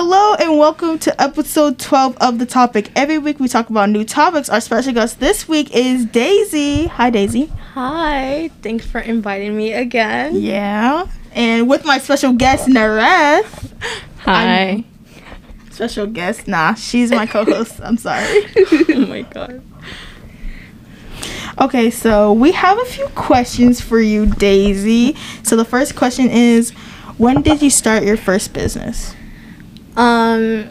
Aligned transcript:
Hello 0.00 0.34
and 0.34 0.56
welcome 0.56 0.96
to 1.00 1.20
episode 1.20 1.76
12 1.80 2.18
of 2.18 2.38
The 2.38 2.46
Topic. 2.46 2.92
Every 2.94 3.18
week 3.18 3.40
we 3.40 3.48
talk 3.48 3.68
about 3.68 3.90
new 3.90 4.04
topics. 4.04 4.48
Our 4.48 4.60
special 4.60 4.92
guest 4.92 5.18
this 5.18 5.48
week 5.48 5.74
is 5.74 6.04
Daisy. 6.04 6.86
Hi, 6.86 7.10
Daisy. 7.10 7.46
Hi, 7.74 8.48
thanks 8.62 8.86
for 8.86 9.00
inviting 9.00 9.56
me 9.56 9.72
again. 9.72 10.36
Yeah. 10.36 11.08
And 11.32 11.68
with 11.68 11.84
my 11.84 11.98
special 11.98 12.32
guest, 12.32 12.68
Nareth. 12.68 13.72
Hi. 14.20 14.84
Special 15.72 16.06
guest? 16.06 16.46
Nah, 16.46 16.74
she's 16.74 17.10
my 17.10 17.26
co 17.26 17.44
host. 17.44 17.80
I'm 17.82 17.96
sorry. 17.96 18.44
oh 18.56 19.06
my 19.08 19.22
god. 19.22 19.64
Okay, 21.60 21.90
so 21.90 22.32
we 22.32 22.52
have 22.52 22.78
a 22.78 22.84
few 22.84 23.08
questions 23.16 23.80
for 23.80 23.98
you, 23.98 24.26
Daisy. 24.26 25.16
So 25.42 25.56
the 25.56 25.64
first 25.64 25.96
question 25.96 26.30
is 26.30 26.70
When 27.16 27.42
did 27.42 27.62
you 27.62 27.70
start 27.70 28.04
your 28.04 28.16
first 28.16 28.52
business? 28.52 29.16
Um, 29.98 30.70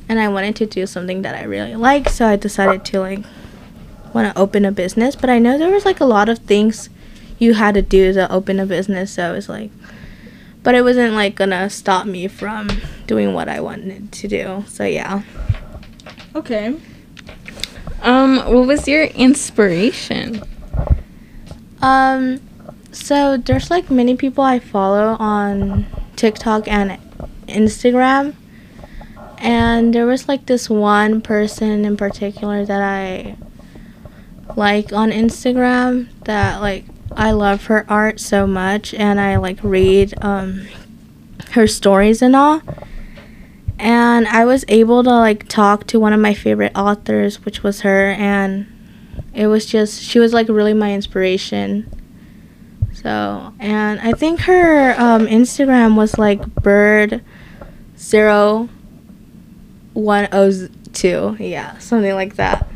and 0.07 0.17
I 0.17 0.29
wanted 0.29 0.55
to 0.57 0.65
do 0.65 0.85
something 0.85 1.23
that 1.23 1.35
I 1.35 1.43
really 1.43 1.75
like. 1.75 2.07
So 2.07 2.25
I 2.25 2.37
decided 2.37 2.85
to 2.85 3.01
like 3.01 3.19
want 4.13 4.33
to 4.33 4.41
open 4.41 4.63
a 4.63 4.71
business. 4.71 5.17
But 5.17 5.29
I 5.29 5.39
know 5.39 5.57
there 5.57 5.71
was 5.71 5.83
like 5.83 5.99
a 5.99 6.05
lot 6.05 6.29
of 6.29 6.39
things 6.39 6.89
you 7.37 7.55
had 7.55 7.73
to 7.73 7.81
do 7.81 8.13
to 8.13 8.31
open 8.31 8.61
a 8.61 8.65
business. 8.65 9.11
So 9.11 9.27
I 9.27 9.31
was 9.31 9.49
like, 9.49 9.69
but 10.63 10.75
it 10.75 10.81
wasn't 10.81 11.13
like 11.13 11.35
gonna 11.35 11.69
stop 11.69 12.05
me 12.05 12.27
from 12.27 12.69
doing 13.05 13.33
what 13.33 13.49
I 13.49 13.59
wanted 13.59 14.11
to 14.11 14.27
do. 14.27 14.63
So 14.67 14.85
yeah. 14.85 15.21
Okay. 16.35 16.75
Um, 18.01 18.37
what 18.37 18.67
was 18.67 18.87
your 18.87 19.03
inspiration? 19.03 20.41
Um, 21.81 22.39
so 22.91 23.37
there's 23.37 23.69
like 23.69 23.91
many 23.91 24.15
people 24.15 24.43
I 24.43 24.59
follow 24.59 25.15
on 25.19 25.85
TikTok 26.15 26.67
and 26.67 26.99
Instagram, 27.47 28.35
and 29.37 29.93
there 29.93 30.05
was 30.05 30.27
like 30.27 30.45
this 30.45 30.69
one 30.69 31.21
person 31.21 31.85
in 31.85 31.97
particular 31.97 32.65
that 32.65 32.81
I 32.81 33.35
like 34.55 34.93
on 34.93 35.11
Instagram 35.11 36.07
that 36.25 36.61
like 36.61 36.85
I 37.11 37.31
love 37.31 37.65
her 37.65 37.85
art 37.89 38.19
so 38.19 38.47
much 38.47 38.93
and 38.93 39.19
I 39.19 39.35
like 39.37 39.59
read 39.61 40.13
um, 40.23 40.67
her 41.51 41.67
stories 41.67 42.21
and 42.21 42.35
all. 42.35 42.61
And 43.79 44.27
I 44.27 44.45
was 44.45 44.63
able 44.67 45.03
to 45.03 45.09
like 45.09 45.47
talk 45.47 45.87
to 45.87 45.99
one 45.99 46.13
of 46.13 46.19
my 46.19 46.33
favorite 46.33 46.71
authors, 46.75 47.43
which 47.43 47.63
was 47.63 47.81
her, 47.81 48.11
and 48.11 48.67
it 49.33 49.47
was 49.47 49.65
just 49.65 50.01
she 50.01 50.19
was 50.19 50.31
like 50.31 50.47
really 50.47 50.73
my 50.73 50.93
inspiration. 50.93 51.91
So, 52.93 53.53
and 53.59 53.99
I 53.99 54.13
think 54.13 54.41
her 54.41 54.93
um, 54.97 55.25
Instagram 55.25 55.97
was 55.97 56.17
like 56.17 56.45
bird 56.55 57.23
zero 57.97 58.69
one 59.93 60.29
oh 60.31 60.69
two, 60.93 61.35
yeah, 61.39 61.77
something 61.79 62.13
like 62.13 62.35
that. 62.35 62.67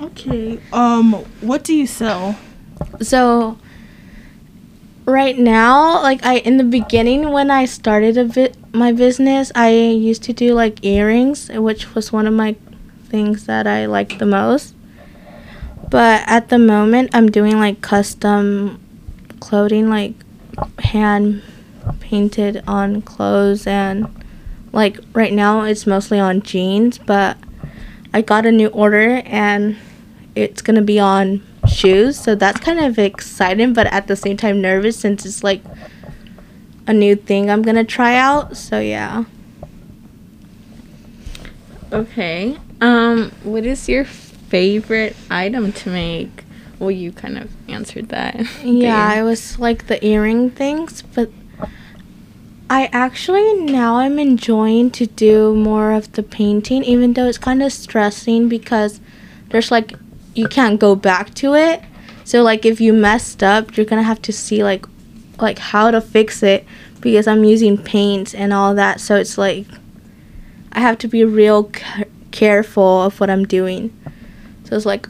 Okay. 0.00 0.58
Um, 0.72 1.12
what 1.42 1.62
do 1.64 1.74
you 1.74 1.86
sell? 1.86 2.38
So 3.00 3.58
right 5.06 5.38
now 5.38 6.00
like 6.02 6.24
i 6.24 6.36
in 6.38 6.56
the 6.56 6.64
beginning 6.64 7.30
when 7.30 7.50
i 7.50 7.64
started 7.64 8.16
a 8.16 8.24
bit 8.24 8.56
my 8.72 8.92
business 8.92 9.50
i 9.54 9.70
used 9.70 10.22
to 10.22 10.32
do 10.32 10.54
like 10.54 10.84
earrings 10.84 11.48
which 11.48 11.94
was 11.94 12.12
one 12.12 12.26
of 12.26 12.34
my 12.34 12.54
things 13.08 13.46
that 13.46 13.66
i 13.66 13.86
liked 13.86 14.18
the 14.18 14.26
most. 14.26 14.74
But 15.90 16.22
at 16.26 16.48
the 16.48 16.58
moment 16.58 17.10
i'm 17.12 17.30
doing 17.30 17.58
like 17.58 17.80
custom 17.80 18.80
clothing 19.40 19.88
like 19.88 20.14
hand 20.78 21.42
painted 21.98 22.62
on 22.68 23.02
clothes 23.02 23.66
and 23.66 24.06
like 24.72 25.00
right 25.12 25.32
now 25.32 25.62
it's 25.62 25.86
mostly 25.86 26.20
on 26.20 26.42
jeans 26.42 26.98
but 26.98 27.36
i 28.14 28.20
got 28.20 28.46
a 28.46 28.52
new 28.52 28.68
order 28.68 29.22
and 29.24 29.76
it's 30.36 30.62
gonna 30.62 30.82
be 30.82 31.00
on 31.00 31.42
shoes. 31.70 32.18
So 32.18 32.34
that's 32.34 32.60
kind 32.60 32.80
of 32.80 32.98
exciting, 32.98 33.72
but 33.72 33.86
at 33.88 34.06
the 34.06 34.16
same 34.16 34.36
time 34.36 34.60
nervous 34.60 34.98
since 34.98 35.24
it's 35.24 35.42
like 35.42 35.62
a 36.86 36.92
new 36.92 37.16
thing 37.16 37.50
I'm 37.50 37.62
gonna 37.62 37.84
try 37.84 38.16
out. 38.16 38.56
So 38.56 38.80
yeah. 38.80 39.24
Okay. 41.92 42.58
Um, 42.80 43.32
what 43.42 43.64
is 43.64 43.88
your 43.88 44.04
favorite 44.04 45.16
item 45.30 45.72
to 45.72 45.90
make? 45.90 46.44
Well, 46.78 46.90
you 46.90 47.12
kind 47.12 47.36
of 47.36 47.50
answered 47.68 48.08
that. 48.08 48.46
Yeah, 48.64 49.14
it 49.14 49.22
was 49.22 49.58
like 49.58 49.86
the 49.86 50.04
earring 50.04 50.50
things, 50.50 51.02
but 51.02 51.30
I 52.70 52.88
actually 52.92 53.54
now 53.54 53.96
I'm 53.96 54.18
enjoying 54.18 54.90
to 54.92 55.06
do 55.06 55.54
more 55.54 55.92
of 55.92 56.12
the 56.12 56.22
painting, 56.22 56.84
even 56.84 57.14
though 57.14 57.26
it's 57.26 57.36
kind 57.38 57.62
of 57.62 57.72
stressing 57.72 58.48
because 58.48 59.00
there's 59.48 59.70
like 59.70 59.94
you 60.40 60.48
can't 60.48 60.80
go 60.80 60.94
back 60.94 61.34
to 61.34 61.54
it. 61.54 61.82
So 62.24 62.42
like 62.42 62.64
if 62.64 62.80
you 62.80 62.92
messed 62.92 63.42
up, 63.42 63.76
you're 63.76 63.86
gonna 63.86 64.02
have 64.02 64.22
to 64.22 64.32
see 64.32 64.64
like 64.64 64.86
like 65.38 65.58
how 65.58 65.90
to 65.90 66.00
fix 66.00 66.42
it 66.42 66.66
because 67.00 67.26
I'm 67.26 67.44
using 67.44 67.76
paints 67.76 68.34
and 68.34 68.52
all 68.52 68.74
that. 68.74 69.00
So 69.00 69.16
it's 69.16 69.36
like 69.36 69.66
I 70.72 70.80
have 70.80 70.98
to 70.98 71.08
be 71.08 71.24
real 71.24 71.70
c- 71.72 72.04
careful 72.30 73.02
of 73.02 73.20
what 73.20 73.30
I'm 73.30 73.44
doing. 73.44 73.96
So 74.64 74.76
it's 74.76 74.86
like 74.86 75.08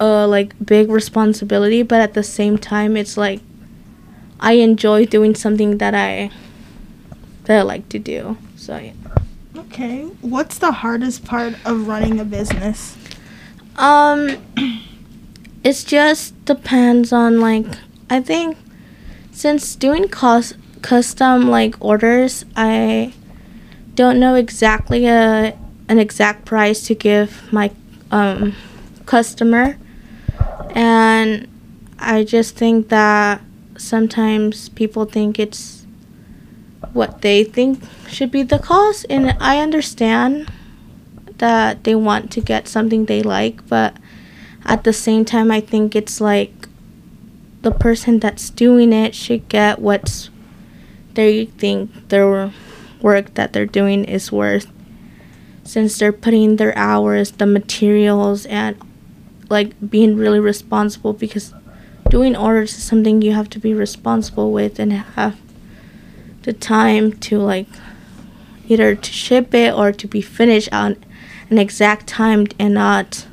a 0.00 0.26
like 0.26 0.54
big 0.64 0.90
responsibility, 0.90 1.82
but 1.82 2.00
at 2.00 2.14
the 2.14 2.22
same 2.22 2.58
time, 2.58 2.96
it's 2.96 3.16
like 3.16 3.40
I 4.40 4.52
enjoy 4.54 5.06
doing 5.06 5.34
something 5.34 5.78
that 5.78 5.94
I 5.94 6.30
that 7.44 7.60
I 7.60 7.62
like 7.62 7.88
to 7.90 7.98
do. 7.98 8.36
So 8.56 8.76
yeah. 8.76 8.92
Okay. 9.56 10.02
What's 10.22 10.58
the 10.58 10.72
hardest 10.72 11.24
part 11.24 11.54
of 11.64 11.86
running 11.86 12.18
a 12.18 12.24
business? 12.24 12.96
Um, 13.78 14.36
it 15.62 15.84
just 15.86 16.44
depends 16.44 17.12
on 17.12 17.40
like 17.40 17.64
I 18.10 18.20
think 18.20 18.58
since 19.30 19.76
doing 19.76 20.08
cost 20.08 20.56
custom 20.82 21.48
like 21.48 21.76
orders, 21.80 22.44
I 22.56 23.12
don't 23.94 24.18
know 24.18 24.34
exactly 24.34 25.06
a 25.06 25.56
an 25.88 25.98
exact 26.00 26.44
price 26.44 26.82
to 26.88 26.94
give 26.96 27.52
my 27.52 27.70
um, 28.10 28.56
customer, 29.06 29.78
and 30.70 31.46
I 32.00 32.24
just 32.24 32.56
think 32.56 32.88
that 32.88 33.40
sometimes 33.76 34.70
people 34.70 35.04
think 35.04 35.38
it's 35.38 35.86
what 36.92 37.22
they 37.22 37.44
think 37.44 37.80
should 38.08 38.32
be 38.32 38.42
the 38.42 38.58
cost, 38.58 39.06
and 39.08 39.36
I 39.40 39.60
understand 39.60 40.50
that 41.38 41.84
they 41.84 41.94
want 41.94 42.30
to 42.32 42.40
get 42.40 42.68
something 42.68 43.06
they 43.06 43.22
like, 43.22 43.66
but 43.68 43.96
at 44.64 44.84
the 44.84 44.92
same 44.92 45.24
time, 45.24 45.50
I 45.50 45.60
think 45.60 45.96
it's 45.96 46.20
like 46.20 46.68
the 47.62 47.70
person 47.70 48.18
that's 48.18 48.50
doing 48.50 48.92
it 48.92 49.14
should 49.14 49.48
get 49.48 49.78
what's 49.78 50.30
they 51.14 51.46
think 51.46 52.08
their 52.10 52.52
work 53.02 53.34
that 53.34 53.52
they're 53.52 53.66
doing 53.66 54.04
is 54.04 54.30
worth. 54.30 54.70
Since 55.64 55.98
they're 55.98 56.12
putting 56.12 56.56
their 56.56 56.76
hours, 56.78 57.32
the 57.32 57.46
materials, 57.46 58.46
and 58.46 58.76
like 59.50 59.74
being 59.90 60.16
really 60.16 60.40
responsible 60.40 61.12
because 61.12 61.52
doing 62.08 62.36
orders 62.36 62.76
is 62.76 62.82
something 62.82 63.20
you 63.20 63.32
have 63.32 63.50
to 63.50 63.58
be 63.58 63.74
responsible 63.74 64.52
with 64.52 64.78
and 64.78 64.92
have 64.92 65.38
the 66.42 66.52
time 66.52 67.12
to 67.12 67.38
like 67.38 67.66
either 68.68 68.94
to 68.94 69.12
ship 69.12 69.52
it 69.54 69.74
or 69.74 69.92
to 69.92 70.06
be 70.06 70.20
finished 70.20 70.68
on 70.72 70.96
an 71.50 71.58
exact 71.58 72.06
time 72.06 72.46
and 72.58 72.74
not 72.74 73.26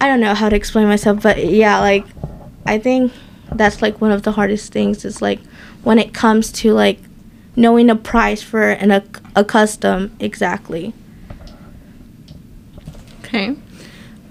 I 0.00 0.06
don't 0.06 0.20
know 0.20 0.34
how 0.34 0.48
to 0.48 0.54
explain 0.54 0.86
myself, 0.86 1.22
but 1.22 1.44
yeah, 1.44 1.80
like 1.80 2.06
I 2.66 2.78
think 2.78 3.12
that's 3.52 3.82
like 3.82 4.00
one 4.00 4.12
of 4.12 4.22
the 4.22 4.32
hardest 4.32 4.72
things 4.72 5.04
is 5.04 5.20
like 5.20 5.40
when 5.82 5.98
it 5.98 6.14
comes 6.14 6.52
to 6.52 6.72
like 6.72 7.00
knowing 7.56 7.90
a 7.90 7.96
price 7.96 8.42
for 8.42 8.70
an 8.70 8.90
a, 8.90 9.02
a 9.34 9.44
custom 9.44 10.14
exactly. 10.20 10.94
Okay. 13.20 13.56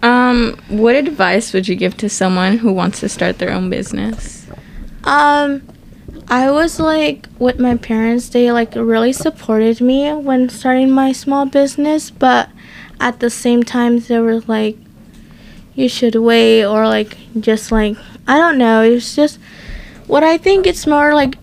Um, 0.02 0.58
what 0.70 0.96
advice 0.96 1.54
would 1.54 1.68
you 1.68 1.76
give 1.76 1.98
to 1.98 2.10
someone 2.10 2.58
who 2.58 2.72
wants 2.72 3.00
to 3.02 3.10
start 3.10 3.40
their 3.40 3.52
own 3.52 3.70
business? 3.70 4.48
Um, 5.04 5.68
I 6.30 6.52
was 6.52 6.78
like 6.78 7.30
with 7.40 7.58
my 7.58 7.78
parents, 7.78 8.28
they 8.28 8.52
like 8.52 8.76
really 8.76 9.14
supported 9.14 9.80
me 9.80 10.12
when 10.12 10.50
starting 10.50 10.92
my 10.92 11.14
small 11.14 11.46
business, 11.46 12.12
but 12.12 12.50
at 13.00 13.22
the 13.22 13.30
same 13.30 13.64
time, 13.64 14.00
they 14.00 14.20
were 14.20 14.42
like, 14.42 14.78
you 15.74 15.88
should 15.88 16.16
wait, 16.16 16.66
or 16.66 16.86
like 16.86 17.18
just 17.40 17.72
like, 17.72 17.96
I 18.28 18.38
don't 18.38 18.58
know. 18.58 18.82
It's 18.82 19.16
just 19.16 19.40
what 20.08 20.24
I 20.24 20.38
think 20.38 20.68
it's 20.68 20.86
more 20.86 21.14
like 21.14 21.36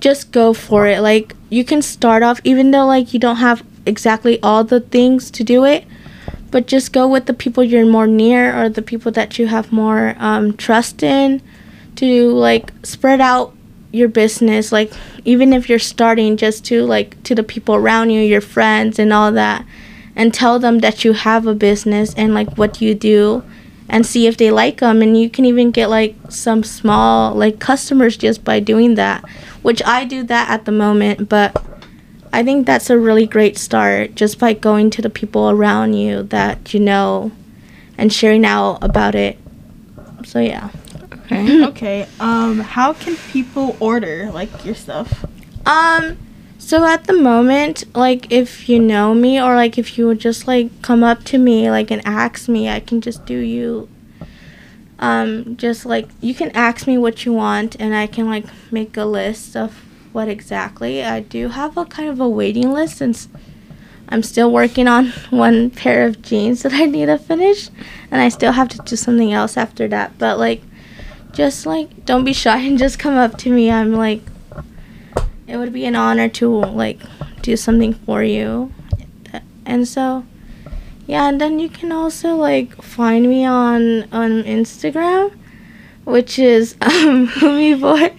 just 0.00 0.32
go 0.32 0.52
for 0.52 0.88
it. 0.88 1.00
Like 1.00 1.36
you 1.48 1.64
can 1.64 1.80
start 1.80 2.24
off 2.24 2.40
even 2.42 2.72
though 2.72 2.86
like 2.86 3.14
you 3.14 3.20
don't 3.20 3.36
have 3.36 3.64
exactly 3.86 4.40
all 4.42 4.64
the 4.64 4.80
things 4.80 5.30
to 5.32 5.44
do 5.44 5.64
it, 5.64 5.84
but 6.50 6.66
just 6.66 6.92
go 6.92 7.06
with 7.06 7.26
the 7.26 7.34
people 7.34 7.62
you're 7.62 7.86
more 7.86 8.08
near 8.08 8.60
or 8.60 8.68
the 8.68 8.82
people 8.82 9.12
that 9.12 9.38
you 9.38 9.46
have 9.46 9.70
more 9.70 10.16
um, 10.18 10.56
trust 10.56 11.04
in 11.04 11.40
to 11.94 12.32
like 12.32 12.72
spread 12.82 13.20
out 13.20 13.54
your 13.92 14.08
business 14.08 14.72
like 14.72 14.90
even 15.24 15.52
if 15.52 15.68
you're 15.68 15.78
starting 15.78 16.36
just 16.36 16.64
to 16.64 16.82
like 16.84 17.22
to 17.22 17.34
the 17.34 17.42
people 17.42 17.74
around 17.74 18.10
you 18.10 18.20
your 18.20 18.40
friends 18.40 18.98
and 18.98 19.12
all 19.12 19.30
that 19.30 19.64
and 20.16 20.32
tell 20.32 20.58
them 20.58 20.78
that 20.78 21.04
you 21.04 21.12
have 21.12 21.46
a 21.46 21.54
business 21.54 22.14
and 22.14 22.34
like 22.34 22.56
what 22.56 22.80
you 22.80 22.94
do 22.94 23.44
and 23.88 24.06
see 24.06 24.26
if 24.26 24.38
they 24.38 24.50
like 24.50 24.80
them 24.80 25.02
and 25.02 25.20
you 25.20 25.28
can 25.28 25.44
even 25.44 25.70
get 25.70 25.90
like 25.90 26.16
some 26.30 26.62
small 26.64 27.34
like 27.34 27.58
customers 27.58 28.16
just 28.16 28.42
by 28.42 28.58
doing 28.58 28.94
that 28.94 29.22
which 29.60 29.82
i 29.84 30.04
do 30.04 30.22
that 30.22 30.48
at 30.50 30.64
the 30.64 30.72
moment. 30.72 31.28
But 31.28 31.62
i 32.32 32.42
think 32.42 32.66
that's 32.66 32.88
a 32.88 32.98
really 32.98 33.26
great 33.26 33.58
start 33.58 34.14
just 34.14 34.38
by 34.38 34.54
going 34.54 34.88
to 34.90 35.02
the 35.02 35.10
people 35.10 35.50
around 35.50 35.94
you 35.94 36.22
that 36.24 36.72
you 36.72 36.80
know 36.80 37.30
and 37.98 38.10
sharing 38.12 38.44
out 38.46 38.78
about 38.82 39.14
it. 39.14 39.38
So 40.24 40.40
yeah 40.40 40.70
Okay. 41.32 41.64
Okay. 41.72 42.08
Um, 42.20 42.60
how 42.60 42.92
can 42.92 43.16
people 43.30 43.76
order 43.80 44.30
like 44.32 44.64
your 44.64 44.74
stuff? 44.74 45.24
Um, 45.66 46.16
so 46.58 46.84
at 46.84 47.04
the 47.04 47.12
moment, 47.12 47.84
like 47.96 48.30
if 48.30 48.68
you 48.68 48.78
know 48.78 49.14
me 49.14 49.40
or 49.40 49.56
like 49.56 49.78
if 49.78 49.98
you 49.98 50.06
would 50.06 50.20
just 50.20 50.46
like 50.46 50.82
come 50.82 51.02
up 51.02 51.24
to 51.24 51.38
me 51.38 51.70
like 51.70 51.90
and 51.90 52.00
ask 52.06 52.48
me, 52.48 52.68
I 52.68 52.80
can 52.80 53.00
just 53.00 53.26
do 53.26 53.36
you 53.38 53.88
um 54.98 55.56
just 55.56 55.84
like 55.84 56.08
you 56.20 56.32
can 56.32 56.50
ask 56.52 56.86
me 56.86 56.96
what 56.96 57.24
you 57.24 57.32
want 57.32 57.74
and 57.80 57.94
I 57.94 58.06
can 58.06 58.26
like 58.28 58.44
make 58.70 58.96
a 58.96 59.04
list 59.04 59.56
of 59.56 59.84
what 60.12 60.28
exactly. 60.28 61.02
I 61.02 61.20
do 61.20 61.48
have 61.48 61.76
a 61.76 61.84
kind 61.84 62.08
of 62.08 62.20
a 62.20 62.28
waiting 62.28 62.70
list 62.72 62.98
since 62.98 63.28
I'm 64.08 64.22
still 64.22 64.52
working 64.52 64.86
on 64.86 65.06
one 65.30 65.70
pair 65.70 66.06
of 66.06 66.22
jeans 66.22 66.62
that 66.62 66.72
I 66.72 66.84
need 66.84 67.06
to 67.06 67.18
finish 67.18 67.70
and 68.10 68.20
I 68.20 68.28
still 68.28 68.52
have 68.52 68.68
to 68.68 68.78
do 68.78 68.94
something 68.94 69.32
else 69.32 69.56
after 69.56 69.88
that. 69.88 70.18
But 70.18 70.38
like 70.38 70.62
just 71.32 71.66
like 71.66 72.04
don't 72.04 72.24
be 72.24 72.32
shy 72.32 72.58
and 72.58 72.78
just 72.78 72.98
come 72.98 73.16
up 73.16 73.38
to 73.38 73.50
me. 73.50 73.70
I'm 73.70 73.92
like 73.92 74.22
it 75.46 75.56
would 75.56 75.72
be 75.72 75.84
an 75.84 75.96
honor 75.96 76.28
to 76.28 76.48
like 76.48 77.00
do 77.42 77.56
something 77.56 77.94
for 77.94 78.22
you. 78.22 78.72
And 79.64 79.86
so 79.86 80.24
yeah, 81.06 81.28
and 81.28 81.40
then 81.40 81.58
you 81.58 81.68
can 81.68 81.92
also 81.92 82.36
like 82.36 82.80
find 82.82 83.28
me 83.28 83.44
on 83.44 84.04
on 84.12 84.42
Instagram, 84.44 85.36
which 86.04 86.38
is 86.38 86.76
um 86.80 87.26
Humi 87.28 87.74
Boy. 87.74 88.14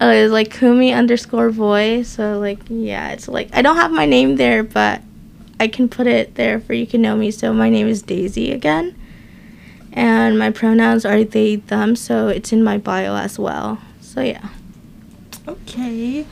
Uh, 0.00 0.06
it's 0.08 0.32
like 0.32 0.54
Humi 0.56 0.92
underscore 0.92 1.50
boy. 1.50 2.02
So 2.02 2.38
like 2.38 2.60
yeah, 2.68 3.10
it's 3.10 3.28
like 3.28 3.48
I 3.52 3.62
don't 3.62 3.76
have 3.76 3.92
my 3.92 4.06
name 4.06 4.36
there, 4.36 4.62
but 4.62 5.00
I 5.60 5.68
can 5.68 5.88
put 5.88 6.06
it 6.06 6.34
there 6.34 6.60
for 6.60 6.74
you 6.74 6.86
can 6.86 7.00
know 7.00 7.16
me. 7.16 7.30
So 7.30 7.52
my 7.52 7.70
name 7.70 7.88
is 7.88 8.02
Daisy 8.02 8.52
again 8.52 8.96
and 9.94 10.38
my 10.38 10.50
pronouns 10.50 11.06
are 11.06 11.24
they 11.24 11.56
them 11.56 11.96
so 11.96 12.28
it's 12.28 12.52
in 12.52 12.62
my 12.62 12.76
bio 12.76 13.14
as 13.16 13.38
well 13.38 13.78
so 14.00 14.20
yeah 14.20 14.48
Okay. 15.46 16.24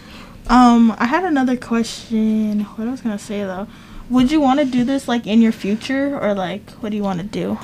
Um, 0.49 0.94
I 0.99 1.05
had 1.05 1.23
another 1.25 1.55
question. 1.56 2.61
What 2.64 2.88
I 2.88 2.91
was 2.91 3.03
gonna 3.03 3.19
say 3.19 3.43
though, 3.43 3.67
would 4.09 4.32
you 4.32 4.41
want 4.41 4.59
to 4.61 4.64
do 4.64 4.85
this 4.85 5.06
like 5.06 5.26
in 5.26 5.43
your 5.43 5.53
future 5.53 6.19
or 6.19 6.32
like 6.35 6.70
what 6.81 6.91
do 6.91 6.97
you 6.97 7.03
want 7.03 7.20
to 7.20 7.26
do? 7.26 7.59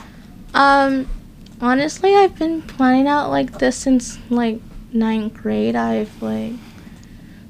um 0.54 1.06
honestly 1.60 2.14
i've 2.14 2.38
been 2.38 2.62
planning 2.62 3.06
out 3.06 3.28
like 3.28 3.58
this 3.58 3.76
since 3.76 4.18
like 4.30 4.58
ninth 4.94 5.34
grade 5.34 5.76
i've 5.76 6.22
like 6.22 6.52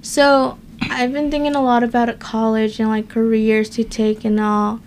so 0.03 0.59
i've 0.91 1.13
been 1.13 1.31
thinking 1.31 1.55
a 1.55 1.63
lot 1.63 1.85
about 1.85 2.19
college 2.19 2.81
and 2.81 2.89
like 2.89 3.09
careers 3.09 3.71
to 3.71 3.85
take 3.85 4.25
and 4.25 4.41
all 4.41 4.81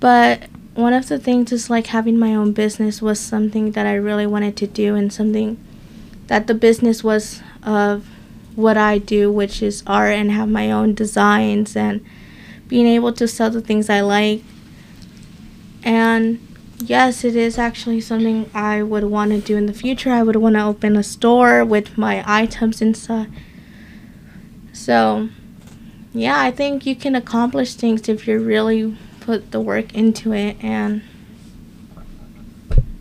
but 0.00 0.44
one 0.76 0.92
of 0.92 1.08
the 1.08 1.18
things 1.18 1.52
is 1.52 1.68
like 1.70 1.88
having 1.88 2.18
my 2.18 2.34
own 2.34 2.52
business 2.52 3.00
was 3.00 3.18
something 3.18 3.72
that 3.72 3.86
i 3.86 3.94
really 3.94 4.26
wanted 4.26 4.56
to 4.56 4.66
do 4.66 4.94
and 4.94 5.12
something 5.12 5.58
that 6.26 6.46
the 6.46 6.54
business 6.54 7.02
was 7.04 7.42
of 7.62 8.06
what 8.56 8.76
I 8.76 8.98
do, 8.98 9.30
which 9.30 9.62
is 9.62 9.82
art 9.86 10.14
and 10.14 10.32
have 10.32 10.48
my 10.48 10.70
own 10.70 10.94
designs 10.94 11.76
and 11.76 12.04
being 12.66 12.86
able 12.86 13.12
to 13.12 13.28
sell 13.28 13.50
the 13.50 13.60
things 13.60 13.88
I 13.88 14.00
like. 14.00 14.42
And 15.84 16.40
yes, 16.78 17.22
it 17.22 17.36
is 17.36 17.58
actually 17.58 18.00
something 18.00 18.50
I 18.52 18.82
would 18.82 19.04
want 19.04 19.30
to 19.32 19.40
do 19.40 19.56
in 19.56 19.66
the 19.66 19.72
future. 19.72 20.10
I 20.10 20.22
would 20.22 20.36
want 20.36 20.56
to 20.56 20.64
open 20.64 20.96
a 20.96 21.02
store 21.02 21.64
with 21.64 21.96
my 21.96 22.24
items 22.26 22.82
inside. 22.82 23.30
So, 24.72 25.28
yeah, 26.12 26.40
I 26.40 26.50
think 26.50 26.86
you 26.86 26.96
can 26.96 27.14
accomplish 27.14 27.74
things 27.74 28.08
if 28.08 28.26
you're 28.26 28.40
really 28.40 28.96
put 29.26 29.50
the 29.50 29.60
work 29.60 29.92
into 29.92 30.32
it 30.32 30.56
and 30.62 31.02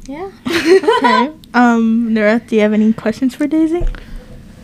yeah. 0.08 0.32
Okay. 0.48 1.32
um, 1.54 2.14
Nora, 2.14 2.40
do 2.40 2.56
you 2.56 2.62
have 2.64 2.74
any 2.74 2.92
questions 2.94 3.36
for 3.36 3.46
Daisy? 3.46 3.86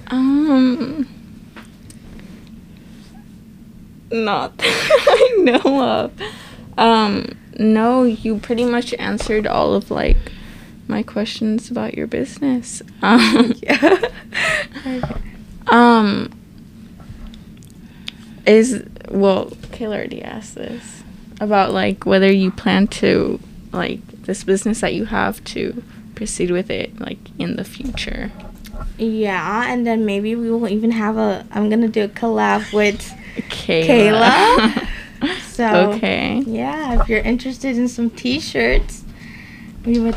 Um, 0.07 1.07
not 4.11 4.57
that 4.57 4.67
I 5.07 5.43
know 5.43 5.83
of. 5.83 6.11
Um, 6.77 7.37
no, 7.59 8.03
you 8.03 8.39
pretty 8.39 8.65
much 8.65 8.93
answered 8.95 9.45
all 9.45 9.75
of 9.75 9.91
like 9.91 10.17
my 10.87 11.03
questions 11.03 11.69
about 11.69 11.93
your 11.93 12.07
business. 12.07 12.81
Um, 13.03 13.53
yeah. 13.61 14.01
um, 15.67 16.31
is 18.47 18.83
well, 19.09 19.51
Kayla 19.71 19.95
already 19.95 20.23
asked 20.23 20.55
this 20.55 21.00
about 21.41 21.73
like 21.73 22.05
whether 22.05 22.31
you 22.31 22.51
plan 22.51 22.88
to 22.88 23.39
like 23.73 24.05
this 24.23 24.43
business 24.45 24.79
that 24.81 24.93
you 24.93 25.05
have 25.05 25.43
to 25.43 25.83
proceed 26.15 26.51
with 26.51 26.69
it 26.69 26.97
like 27.01 27.17
in 27.38 27.57
the 27.57 27.63
future. 27.65 28.31
Yeah, 28.97 29.65
and 29.67 29.85
then 29.85 30.05
maybe 30.05 30.35
we 30.35 30.49
will 30.51 30.69
even 30.69 30.91
have 30.91 31.17
a. 31.17 31.45
I'm 31.51 31.69
gonna 31.69 31.88
do 31.88 32.03
a 32.03 32.07
collab 32.07 32.71
with 32.71 33.01
Kayla. 33.35 34.21
Kayla. 34.21 34.88
So 35.51 35.91
okay. 35.91 36.41
yeah, 36.47 36.99
if 36.99 37.07
you're 37.07 37.19
interested 37.19 37.77
in 37.77 37.87
some 37.87 38.09
T-shirts, 38.09 39.03
we 39.85 39.99
would. 39.99 40.15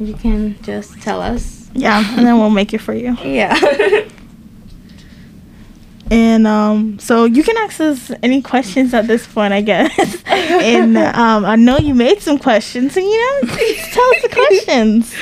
You 0.00 0.14
can 0.14 0.60
just 0.62 1.00
tell 1.00 1.22
us. 1.22 1.70
Yeah, 1.74 2.02
and 2.16 2.26
then 2.26 2.38
we'll 2.38 2.50
make 2.50 2.74
it 2.74 2.78
for 2.78 2.92
you. 2.92 3.16
Yeah. 3.24 3.54
And 6.12 6.46
um, 6.46 6.98
so 6.98 7.24
you 7.24 7.42
can 7.42 7.56
ask 7.56 7.80
us 7.80 8.12
any 8.22 8.42
questions 8.42 8.92
at 8.92 9.06
this 9.06 9.26
point, 9.26 9.54
I 9.54 9.62
guess. 9.62 10.22
and 10.26 10.98
um, 10.98 11.46
I 11.46 11.56
know 11.56 11.78
you 11.78 11.94
made 11.94 12.20
some 12.20 12.38
questions, 12.38 12.96
and 12.98 13.06
you 13.06 13.18
know, 13.18 13.48
tell 13.48 14.10
us 14.10 14.22
the 14.22 14.28
questions. 14.30 15.14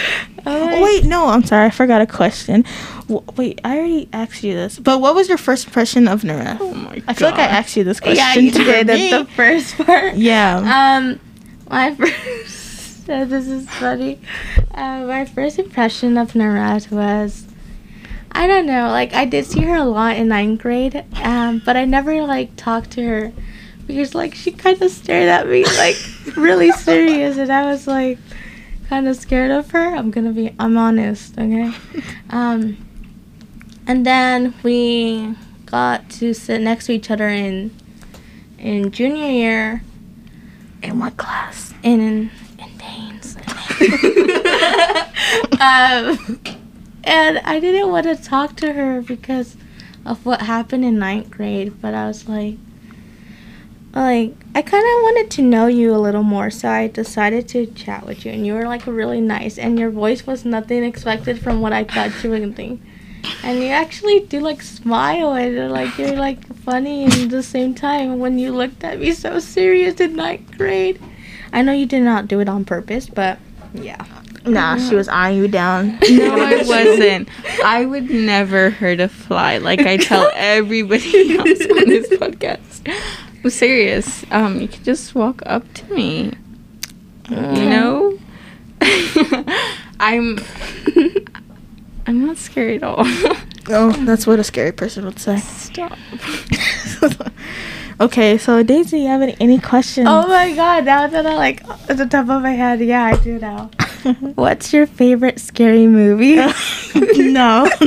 Oh, 0.47 0.83
wait, 0.83 1.05
no, 1.05 1.27
I'm 1.29 1.45
sorry, 1.45 1.67
I 1.67 1.71
forgot 1.71 2.01
a 2.01 2.07
question. 2.07 2.65
W- 3.09 3.25
wait, 3.37 3.61
I 3.63 3.77
already 3.79 4.09
asked 4.13 4.43
you 4.43 4.55
this, 4.55 4.81
but 4.81 5.01
what 5.01 5.15
was 5.15 5.29
your 5.29 5.39
first 5.39 5.67
impression 5.67 6.09
of 6.09 6.25
Nora? 6.25 6.59
Oh 6.61 6.75
my 6.75 6.95
god! 6.97 7.05
I 7.07 7.13
feel 7.13 7.29
like 7.31 7.39
I 7.39 7.45
asked 7.45 7.77
you 7.77 7.85
this 7.85 8.01
question. 8.01 8.17
yeah, 8.17 8.35
you 8.35 8.51
did 8.51 8.87
me. 8.89 9.13
at 9.13 9.19
the 9.27 9.33
first 9.33 9.77
part. 9.77 10.15
Yeah. 10.17 10.99
Um, 10.99 11.21
my 11.69 11.95
first. 11.95 12.61
this 13.11 13.49
is 13.49 13.69
funny. 13.71 14.21
Uh, 14.73 15.01
my 15.01 15.25
first 15.25 15.59
impression 15.59 16.17
of 16.17 16.33
Narat 16.33 16.91
was, 16.91 17.47
I 18.33 18.47
don't 18.47 18.67
know. 18.67 18.89
Like 18.89 19.13
I 19.15 19.25
did 19.25 19.45
see 19.47 19.61
her 19.63 19.75
a 19.77 19.85
lot 19.85 20.17
in 20.17 20.29
ninth 20.29 20.61
grade, 20.63 21.05
um, 21.23 21.61
but 21.65 21.77
I 21.77 21.85
never 21.85 22.23
like 22.23 22.57
talked 22.57 22.93
to 22.93 23.03
her 23.03 23.33
because 23.87 24.15
like 24.15 24.35
she 24.35 24.53
kind 24.53 24.81
of 24.81 24.91
stared 24.91 25.29
at 25.29 25.49
me 25.49 25.65
like 25.65 25.97
really 26.37 26.71
serious, 26.73 27.37
and 27.39 27.51
I 27.53 27.71
was 27.71 27.87
like 27.87 28.19
kind 28.89 29.09
of 29.09 29.17
scared 29.17 29.51
of 29.51 29.71
her. 29.73 29.95
I'm 29.97 30.11
gonna 30.11 30.33
be. 30.33 30.55
I'm 30.59 30.77
honest. 30.77 31.39
Okay. 31.39 31.73
Um, 32.31 32.77
and 33.89 34.07
then 34.07 34.55
we 34.63 35.35
got 35.67 36.09
to 36.11 36.33
sit 36.33 36.61
next 36.61 36.87
to 36.87 36.93
each 36.93 37.11
other 37.11 37.29
in 37.29 37.73
in 38.57 38.93
junior 38.93 39.27
year 39.27 39.83
In 40.83 41.01
what 41.01 41.17
class? 41.17 41.75
in 41.83 41.99
in, 42.01 42.31
in 42.61 42.77
Danes. 42.79 43.37
um, 45.61 46.41
and 47.05 47.39
I 47.39 47.61
didn't 47.61 47.91
want 47.91 48.07
to 48.07 48.17
talk 48.17 48.57
to 48.57 48.73
her 48.73 49.01
because 49.03 49.57
of 50.05 50.25
what 50.25 50.43
happened 50.43 50.85
in 50.85 50.99
ninth 50.99 51.31
grade, 51.31 51.81
but 51.81 51.95
I 51.95 52.07
was 52.07 52.29
like, 52.29 52.57
like 53.95 54.35
I 54.55 54.63
kind 54.63 54.85
of 54.85 55.03
wanted 55.03 55.31
to 55.33 55.43
know 55.43 55.67
you 55.67 55.95
a 55.95 55.99
little 55.99 56.23
more, 56.23 56.51
so 56.51 56.69
I 56.69 56.87
decided 56.87 57.49
to 57.49 57.67
chat 57.67 58.07
with 58.07 58.25
you, 58.25 58.33
and 58.33 58.47
you 58.47 58.55
were 58.55 58.65
like 58.65 58.87
really 58.87 59.21
nice, 59.21 59.59
and 59.59 59.79
your 59.79 59.91
voice 59.91 60.27
was 60.27 60.45
nothing 60.45 60.85
expected 60.85 61.41
from 61.41 61.61
what 61.61 61.73
I 61.73 61.85
thought 61.85 62.23
you 62.23 62.31
would 62.31 62.57
think. 62.57 62.81
And 63.43 63.59
you 63.59 63.69
actually 63.69 64.21
do 64.21 64.41
like 64.41 64.63
smile 64.63 65.35
and 65.35 65.71
like 65.71 65.99
you're 65.99 66.17
like 66.17 66.47
funny 66.57 67.05
and 67.05 67.13
at 67.13 67.31
the 67.31 67.43
same 67.43 67.75
time 67.75 68.19
when 68.19 68.39
you 68.39 68.53
looked 68.53 68.83
at 68.83 68.99
me 68.99 69.13
so 69.13 69.39
serious 69.39 70.01
in 70.01 70.17
ninth 70.17 70.57
grade. 70.57 71.01
I 71.53 71.63
know 71.63 71.73
you 71.73 71.87
did 71.87 72.03
not 72.03 72.29
do 72.29 72.41
it 72.41 72.49
on 72.49 72.65
purpose, 72.65 73.09
but 73.09 73.39
yeah. 73.75 74.05
Nah, 74.47 74.79
she 74.79 74.95
was 74.95 75.09
eyeing 75.09 75.39
you 75.39 75.49
down. 75.49 75.99
No, 76.11 76.35
I 76.41 76.63
wasn't. 76.65 77.29
I 77.65 77.85
would 77.85 78.11
never 78.11 78.71
hurt 78.71 79.01
a 79.01 79.09
fly 79.09 79.59
like 79.59 79.81
I 79.81 79.97
tell 79.97 80.31
everybody 80.35 81.37
else 81.37 81.61
on 81.61 81.89
this 81.89 82.09
podcast. 82.09 82.93
I'm 83.45 83.51
serious. 83.51 84.25
Um, 84.31 84.61
you 84.61 84.69
can 84.69 84.83
just 84.85 85.15
walk 85.15 85.43
up 85.47 85.71
to 85.75 85.95
me. 85.95 86.33
You 87.31 87.37
know? 87.37 88.19
I'm 90.01 90.39
I'm 92.07 92.27
not 92.27 92.39
scary 92.39 92.77
at 92.77 92.83
all. 92.83 93.05
Oh, 93.69 93.93
that's 94.05 94.27
what 94.27 94.39
a 94.39 94.45
scary 94.45 94.73
person 94.73 95.05
would 95.05 95.21
say. 95.21 95.39
Stop. 95.39 95.97
Okay, 98.01 98.39
so 98.39 98.63
Daisy, 98.63 99.01
you 99.01 99.09
have 99.09 99.23
any, 99.23 99.37
any 99.41 99.59
questions? 99.59 100.07
Oh 100.09 100.27
my 100.27 100.55
god, 100.55 100.87
now 100.87 101.07
that 101.07 101.27
I 101.27 101.37
like 101.37 101.63
at 101.89 101.99
the 101.99 102.07
top 102.07 102.29
of 102.29 102.43
my 102.43 102.53
head, 102.53 102.81
yeah, 102.81 103.05
I 103.05 103.17
do 103.17 103.39
now. 103.39 103.71
What's 104.35 104.73
your 104.73 104.87
favorite 104.87 105.39
scary 105.39 105.87
movie? 105.87 106.37
no. 107.33 107.71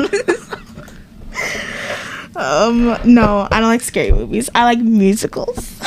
um, 2.36 2.98
no, 3.04 3.48
I 3.52 3.60
don't 3.60 3.70
like 3.70 3.82
scary 3.82 4.12
movies. 4.12 4.50
I 4.54 4.64
like 4.64 4.80
musicals. 4.80 5.80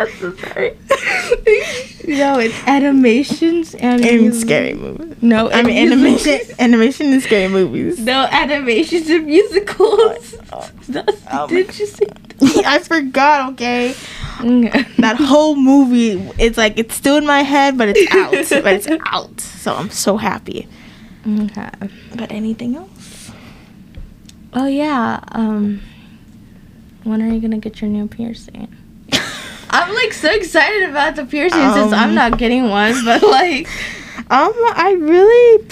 I'm 0.00 0.08
so 0.18 0.34
sorry. 0.36 0.70
no, 2.08 2.38
it's 2.38 2.54
animations 2.66 3.74
and, 3.74 4.02
and 4.04 4.26
mus- 4.28 4.40
scary 4.40 4.72
movies. 4.74 5.16
No, 5.22 5.50
I 5.50 5.62
mean, 5.62 5.76
animation, 5.92 6.40
animation 6.58 7.12
and 7.12 7.22
scary 7.22 7.48
movies. 7.48 7.98
No, 8.00 8.26
animations 8.30 9.10
and 9.10 9.26
musicals. 9.26 10.30
That's- 10.88 11.22
Oh 11.30 11.46
my 11.46 11.62
Did 11.62 11.78
you 11.78 11.86
say? 11.86 12.06
I 12.66 12.78
forgot. 12.78 13.52
Okay, 13.52 13.94
that 14.98 15.16
whole 15.20 15.54
movie. 15.54 16.12
It's 16.38 16.56
like 16.56 16.78
it's 16.78 16.94
still 16.94 17.16
in 17.16 17.26
my 17.26 17.42
head, 17.42 17.76
but 17.76 17.88
it's 17.94 18.10
out. 18.14 18.62
but 18.64 18.72
it's 18.72 18.88
out. 19.06 19.38
So 19.40 19.74
I'm 19.74 19.90
so 19.90 20.16
happy. 20.16 20.66
Okay. 21.28 21.68
But 22.16 22.32
anything 22.32 22.76
else? 22.76 23.30
Oh 24.54 24.66
yeah. 24.66 25.20
Um, 25.32 25.82
when 27.04 27.20
are 27.22 27.28
you 27.28 27.40
gonna 27.40 27.58
get 27.58 27.82
your 27.82 27.90
new 27.90 28.08
piercing? 28.08 28.74
I'm 29.72 29.94
like 29.94 30.12
so 30.12 30.30
excited 30.30 30.90
about 30.90 31.16
the 31.16 31.24
piercing 31.24 31.72
since 31.72 31.92
I'm 31.92 32.10
Um, 32.10 32.14
not 32.14 32.38
getting 32.38 32.68
one, 32.68 32.94
but 33.04 33.22
like, 33.22 33.68
Um, 34.30 34.52
I 34.74 34.96
really, 34.98 35.66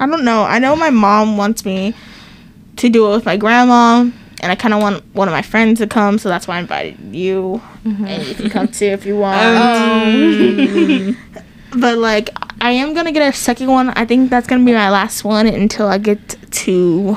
I 0.00 0.06
don't 0.06 0.24
know. 0.24 0.42
I 0.44 0.58
know 0.58 0.74
my 0.76 0.90
mom 0.90 1.36
wants 1.36 1.64
me 1.64 1.94
to 2.76 2.88
do 2.88 3.06
it 3.08 3.10
with 3.16 3.24
my 3.26 3.36
grandma, 3.36 4.00
and 4.40 4.52
I 4.52 4.54
kind 4.54 4.72
of 4.74 4.80
want 4.80 5.04
one 5.14 5.26
of 5.28 5.32
my 5.32 5.42
friends 5.42 5.80
to 5.80 5.86
come, 5.86 6.18
so 6.18 6.28
that's 6.28 6.46
why 6.48 6.56
I 6.56 6.60
invited 6.60 7.14
you, 7.14 7.60
and 7.84 8.24
you 8.26 8.34
can 8.34 8.50
come 8.50 8.68
too 8.68 8.86
if 8.86 9.04
you 9.04 9.16
want. 9.16 9.38
Um, 11.74 11.80
but 11.80 11.98
like, 11.98 12.30
I 12.60 12.70
am 12.70 12.94
gonna 12.94 13.12
get 13.12 13.28
a 13.28 13.36
second 13.36 13.68
one. 13.68 13.90
I 13.90 14.04
think 14.04 14.30
that's 14.30 14.46
gonna 14.46 14.64
be 14.64 14.72
my 14.72 14.90
last 14.90 15.22
one 15.24 15.46
until 15.46 15.86
I 15.88 15.98
get 15.98 16.36
to 16.64 17.16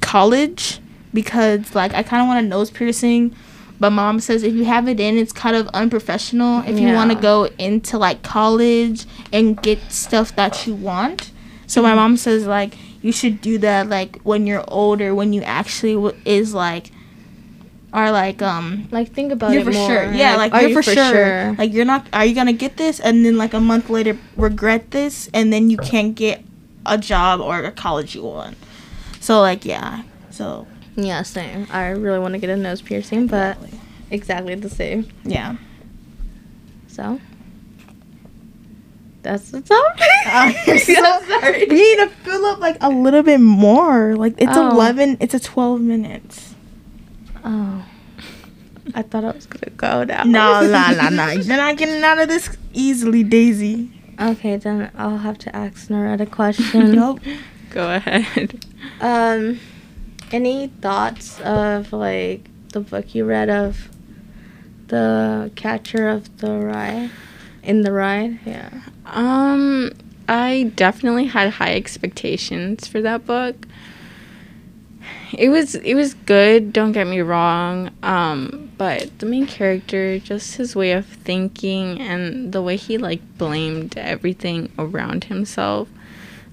college, 0.00 0.80
because 1.14 1.74
like 1.74 1.94
I 1.94 2.02
kind 2.02 2.22
of 2.22 2.28
want 2.28 2.44
a 2.44 2.48
nose 2.48 2.70
piercing. 2.70 3.34
But 3.80 3.90
mom 3.90 4.20
says 4.20 4.42
if 4.42 4.54
you 4.54 4.66
have 4.66 4.86
it 4.88 5.00
in, 5.00 5.16
it's 5.16 5.32
kind 5.32 5.56
of 5.56 5.66
unprofessional. 5.68 6.62
If 6.66 6.78
you 6.78 6.92
want 6.92 7.10
to 7.12 7.16
go 7.18 7.46
into 7.58 7.96
like 7.98 8.22
college 8.22 9.06
and 9.32 9.60
get 9.60 9.80
stuff 9.90 10.36
that 10.36 10.66
you 10.66 10.74
want, 10.74 11.32
so 11.66 11.80
my 11.80 11.94
mom 11.94 12.18
says 12.18 12.46
like 12.46 12.76
you 13.00 13.10
should 13.10 13.40
do 13.40 13.56
that 13.58 13.88
like 13.88 14.20
when 14.20 14.46
you're 14.46 14.64
older, 14.68 15.14
when 15.14 15.32
you 15.32 15.40
actually 15.42 15.94
w- 15.94 16.16
is 16.26 16.52
like 16.52 16.90
are 17.92 18.12
like 18.12 18.40
um 18.42 18.86
like 18.90 19.12
think 19.12 19.32
about 19.32 19.52
you're 19.52 19.62
it 19.62 19.64
for 19.64 19.72
more. 19.72 19.88
sure. 19.88 20.12
Yeah, 20.12 20.36
like, 20.36 20.52
are 20.52 20.60
you're 20.60 20.70
you 20.70 20.74
for, 20.74 20.82
sure. 20.82 21.54
Like 21.54 21.72
you're 21.72 21.86
not. 21.86 22.06
Are 22.12 22.24
you 22.24 22.34
gonna 22.34 22.52
get 22.52 22.76
this 22.76 23.00
and 23.00 23.24
then 23.24 23.36
like 23.38 23.54
a 23.54 23.60
month 23.60 23.88
later 23.88 24.18
regret 24.36 24.90
this 24.90 25.30
and 25.32 25.52
then 25.52 25.70
you 25.70 25.78
can't 25.78 26.14
get 26.14 26.44
a 26.84 26.98
job 26.98 27.40
or 27.40 27.64
a 27.64 27.72
college 27.72 28.14
you 28.14 28.24
want? 28.24 28.58
So 29.20 29.40
like 29.40 29.64
yeah. 29.64 30.02
So 30.30 30.66
yeah, 31.04 31.22
same. 31.22 31.66
I 31.70 31.88
really 31.88 32.18
want 32.18 32.32
to 32.34 32.38
get 32.38 32.50
a 32.50 32.56
nose 32.56 32.82
piercing, 32.82 33.26
but 33.26 33.56
exactly 34.10 34.54
the 34.54 34.70
same. 34.70 35.08
yeah. 35.24 35.56
So 36.88 37.20
that's 39.22 39.50
the 39.50 39.60
topic. 39.60 40.06
Uh, 40.26 40.52
you're 40.66 40.78
so- 40.78 40.94
sorry. 41.28 41.66
We 41.68 41.76
need 41.76 41.96
to 41.96 42.08
fill 42.24 42.44
up 42.46 42.58
like 42.58 42.76
a 42.80 42.88
little 42.90 43.22
bit 43.22 43.40
more. 43.40 44.16
Like 44.16 44.34
it's 44.38 44.52
Oh. 44.56 44.70
eleven. 44.70 45.16
It's 45.20 45.34
a 45.34 45.40
twelve 45.40 45.80
minutes. 45.80 46.54
Oh, 47.44 47.84
I 48.94 49.02
thought 49.02 49.24
I 49.24 49.30
was 49.30 49.46
gonna 49.46 49.74
go 49.76 50.04
now. 50.04 50.24
No, 50.24 50.60
no, 50.66 50.92
no, 50.94 51.08
no. 51.10 51.28
You're 51.28 51.56
not 51.56 51.76
getting 51.76 52.02
out 52.02 52.18
of 52.18 52.28
this 52.28 52.56
easily, 52.72 53.22
Daisy. 53.22 53.90
Okay, 54.20 54.56
then 54.56 54.90
I'll 54.98 55.18
have 55.18 55.38
to 55.38 55.56
ask 55.56 55.88
Noretta 55.88 56.20
a 56.22 56.26
question. 56.26 56.92
Nope. 56.94 57.20
Go 57.70 57.94
ahead. 57.94 58.64
Um, 59.00 59.60
any 60.32 60.68
thoughts 60.68 61.40
of 61.40 61.92
like 61.92 62.48
the 62.70 62.80
book 62.80 63.14
you 63.14 63.24
read 63.24 63.50
of 63.50 63.88
the 64.88 65.50
Catcher 65.56 66.08
of 66.08 66.38
the 66.38 66.58
Rye? 66.58 67.10
In 67.62 67.82
the 67.82 67.92
Rye, 67.92 68.38
yeah. 68.44 68.82
Um, 69.06 69.92
I 70.28 70.72
definitely 70.76 71.26
had 71.26 71.50
high 71.50 71.74
expectations 71.74 72.86
for 72.86 73.00
that 73.02 73.26
book. 73.26 73.66
It 75.32 75.48
was 75.48 75.74
it 75.76 75.94
was 75.94 76.14
good, 76.14 76.72
don't 76.72 76.92
get 76.92 77.06
me 77.06 77.20
wrong. 77.20 77.90
Um, 78.02 78.72
but 78.76 79.18
the 79.18 79.26
main 79.26 79.46
character, 79.46 80.18
just 80.18 80.56
his 80.56 80.74
way 80.74 80.92
of 80.92 81.06
thinking 81.06 82.00
and 82.00 82.52
the 82.52 82.62
way 82.62 82.76
he 82.76 82.98
like 82.98 83.20
blamed 83.38 83.96
everything 83.96 84.72
around 84.78 85.24
himself. 85.24 85.88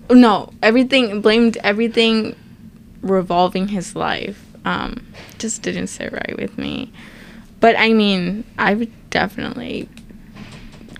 No, 0.10 0.54
everything 0.62 1.22
blamed 1.22 1.58
everything 1.64 2.36
revolving 3.02 3.70
his 3.70 3.96
life. 3.96 4.44
Um, 4.66 5.06
just 5.38 5.62
didn't 5.62 5.88
sit 5.88 6.12
right 6.12 6.36
with 6.38 6.58
me. 6.58 6.92
But 7.60 7.76
I 7.78 7.94
mean, 7.94 8.44
I 8.58 8.74
would 8.74 8.92
definitely 9.10 9.88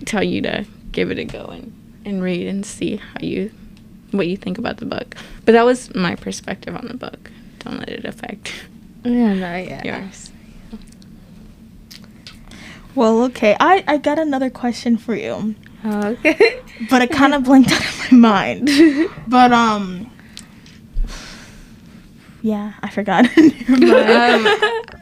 tell 0.06 0.22
you 0.22 0.40
to 0.42 0.64
give 0.92 1.10
it 1.10 1.18
a 1.18 1.24
go 1.24 1.44
and, 1.46 1.72
and 2.04 2.22
read 2.22 2.46
and 2.46 2.64
see 2.64 2.96
how 2.96 3.20
you 3.20 3.50
what 4.10 4.26
you 4.26 4.36
think 4.36 4.56
about 4.58 4.78
the 4.78 4.86
book. 4.86 5.14
But 5.44 5.52
that 5.52 5.64
was 5.66 5.94
my 5.94 6.14
perspective 6.14 6.74
on 6.74 6.88
the 6.88 6.94
book. 6.96 7.30
Don't 7.60 7.78
let 7.78 7.90
it 7.90 8.04
affect 8.04 8.54
Yeah, 9.04 9.34
no, 9.34 9.56
yeah. 9.56 9.82
yours. 9.84 10.32
Well, 12.94 13.22
okay. 13.24 13.56
I 13.60 13.84
I 13.86 13.96
got 13.98 14.18
another 14.18 14.50
question 14.50 14.96
for 14.96 15.14
you, 15.14 15.54
Okay. 15.84 16.60
but 16.90 17.02
it 17.02 17.10
kind 17.10 17.34
of 17.34 17.44
blinked 17.44 17.70
out 17.70 17.80
of 17.84 18.12
my 18.12 18.18
mind. 18.56 18.70
But 19.28 19.52
um. 19.52 20.10
Yeah, 22.42 22.72
I 22.82 22.90
forgot. 22.90 23.26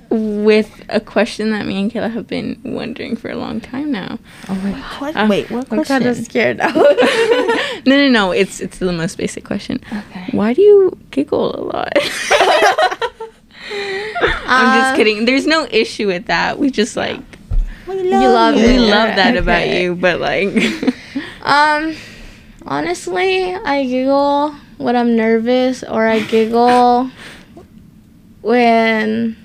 Um, 0.09 0.35
with 0.45 0.85
a 0.89 1.01
question 1.01 1.51
that 1.51 1.67
me 1.67 1.81
and 1.83 1.91
Kayla 1.91 2.11
have 2.13 2.27
been 2.29 2.59
wondering 2.65 3.17
for 3.17 3.29
a 3.29 3.35
long 3.37 3.61
time 3.61 3.91
now. 3.91 4.19
oh 4.49 4.55
my 4.57 4.71
god. 5.01 5.15
Que- 5.15 5.29
wait, 5.29 5.51
what 5.51 5.71
I'm 5.73 5.85
kind 5.85 6.07
of 6.07 6.17
scared 6.17 6.59
now. 6.59 6.71
no, 6.73 7.83
no, 7.85 8.09
no. 8.09 8.31
It's 8.31 8.61
it's 8.61 8.79
the 8.79 8.93
most 8.93 9.19
basic 9.19 9.45
question. 9.45 9.81
okay. 9.93 10.29
Why 10.31 10.53
do 10.55 10.63
you 10.63 10.97
giggle 11.11 11.55
a 11.57 11.61
lot? 11.61 11.93
I'm 13.69 14.79
just 14.79 14.91
Um, 14.91 14.97
kidding. 14.97 15.25
There's 15.25 15.47
no 15.47 15.67
issue 15.71 16.07
with 16.07 16.27
that. 16.27 16.59
We 16.59 16.71
just 16.71 16.97
like 16.97 17.21
We 17.89 17.95
love 18.11 18.23
You 18.23 18.29
love 18.29 18.55
we 18.55 18.79
love 18.79 19.17
that 19.17 19.37
about 19.37 19.69
you, 19.69 19.95
but 19.97 20.21
like 20.21 20.49
Um, 21.43 21.95
honestly, 22.65 23.55
I 23.55 23.85
giggle 23.85 24.55
when 24.79 24.97
I'm 24.97 25.17
nervous, 25.17 25.83
or 25.83 26.07
I 26.07 26.21
giggle 26.21 27.11
when 28.43 29.37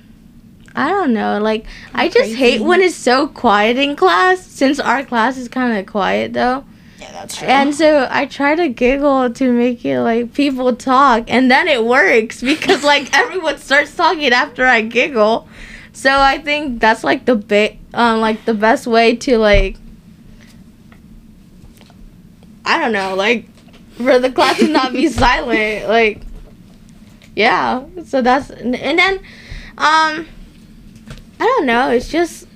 I 0.75 0.89
don't 0.89 1.13
know. 1.13 1.39
Like 1.39 1.65
I 1.93 2.07
just 2.09 2.33
hate 2.35 2.61
when 2.61 2.81
it's 2.81 2.95
so 2.95 3.27
quiet 3.27 3.77
in 3.77 3.95
class. 3.95 4.45
Since 4.45 4.79
our 4.79 5.03
class 5.03 5.37
is 5.37 5.47
kind 5.47 5.77
of 5.77 5.85
quiet 5.85 6.33
though, 6.33 6.63
Yeah, 6.99 7.11
that's 7.11 7.37
true. 7.37 7.47
and 7.47 7.73
so 7.75 8.07
I 8.09 8.25
try 8.25 8.55
to 8.55 8.69
giggle 8.69 9.31
to 9.33 9.51
make 9.51 9.83
it 9.85 10.01
like 10.01 10.33
people 10.33 10.75
talk, 10.75 11.25
and 11.27 11.49
then 11.49 11.67
it 11.67 11.83
works 11.85 12.41
because 12.51 12.83
like 12.83 13.13
everyone 13.17 13.57
starts 13.57 13.95
talking 13.95 14.31
after 14.33 14.65
I 14.65 14.81
giggle. 14.81 15.47
So 15.93 16.09
I 16.19 16.37
think 16.37 16.79
that's 16.79 17.03
like 17.03 17.25
the 17.25 17.35
bit, 17.35 17.77
um, 17.93 18.21
like 18.21 18.45
the 18.45 18.53
best 18.53 18.87
way 18.87 19.15
to 19.17 19.37
like 19.37 19.75
I 22.63 22.79
don't 22.79 22.93
know, 22.93 23.15
like 23.15 23.45
for 23.97 24.19
the 24.19 24.31
class 24.31 24.57
to 24.59 24.67
not 24.67 24.93
be 24.93 25.07
silent, 25.07 25.87
like 25.87 26.21
yeah. 27.35 27.85
So 28.05 28.21
that's 28.21 28.49
and 28.49 28.73
then 28.73 29.15
um 29.77 30.27
I 31.39 31.45
don't 31.45 31.65
know, 31.65 31.89
it's 31.89 32.09
just 32.09 32.47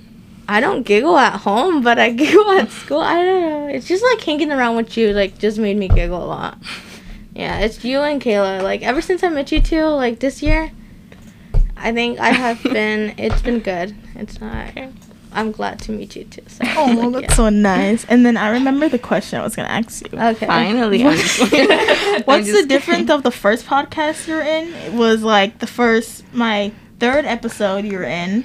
I 0.48 0.60
don't 0.60 0.84
giggle 0.84 1.16
at 1.16 1.40
home, 1.40 1.82
but 1.82 1.98
I 1.98 2.10
giggle 2.12 2.50
at 2.52 2.70
school. 2.70 3.00
I 3.00 3.22
don't 3.24 3.40
know. 3.40 3.68
It's 3.68 3.88
just 3.88 4.04
like 4.04 4.20
hanging 4.20 4.52
around 4.52 4.76
with 4.76 4.96
you 4.96 5.12
like 5.12 5.38
just 5.38 5.58
made 5.58 5.76
me 5.76 5.88
giggle 5.88 6.22
a 6.22 6.26
lot. 6.26 6.58
Yeah, 7.34 7.58
it's 7.58 7.84
you 7.84 8.00
and 8.00 8.20
Kayla. 8.20 8.62
Like 8.62 8.82
ever 8.82 9.00
since 9.02 9.22
I 9.22 9.28
met 9.28 9.52
you 9.52 9.60
two, 9.60 9.84
like 9.84 10.20
this 10.20 10.42
year, 10.42 10.70
I 11.76 11.92
think 11.92 12.18
I 12.18 12.30
have 12.30 12.62
been 12.62 13.14
it's 13.18 13.42
been 13.42 13.60
good. 13.60 13.94
It's 14.14 14.40
not 14.40 14.72
I'm 15.36 15.52
glad 15.52 15.78
to 15.80 15.92
meet 15.92 16.16
you 16.16 16.24
too. 16.24 16.42
So, 16.48 16.64
Oh, 16.76 16.96
well, 16.96 17.10
like, 17.10 17.22
that's 17.28 17.36
so 17.36 17.48
nice. 17.50 18.04
And 18.06 18.24
then 18.26 18.36
I 18.36 18.48
remember 18.50 18.88
the 18.88 18.98
question 18.98 19.38
I 19.38 19.44
was 19.44 19.54
gonna 19.54 19.68
ask 19.68 20.00
you. 20.10 20.18
okay. 20.18 20.46
Finally. 20.46 21.04
I'm 21.04 21.16
just- 21.16 21.40
I'm 21.52 22.22
What's 22.22 22.46
the 22.46 22.52
just 22.54 22.68
difference 22.68 23.10
of 23.10 23.22
the 23.22 23.30
first 23.30 23.66
podcast 23.66 24.26
you're 24.26 24.40
in? 24.42 24.72
It 24.74 24.92
was 24.94 25.22
like 25.22 25.58
the 25.60 25.66
first, 25.66 26.24
my 26.34 26.72
third 26.98 27.24
episode 27.26 27.84
you're 27.84 28.02
in. 28.04 28.44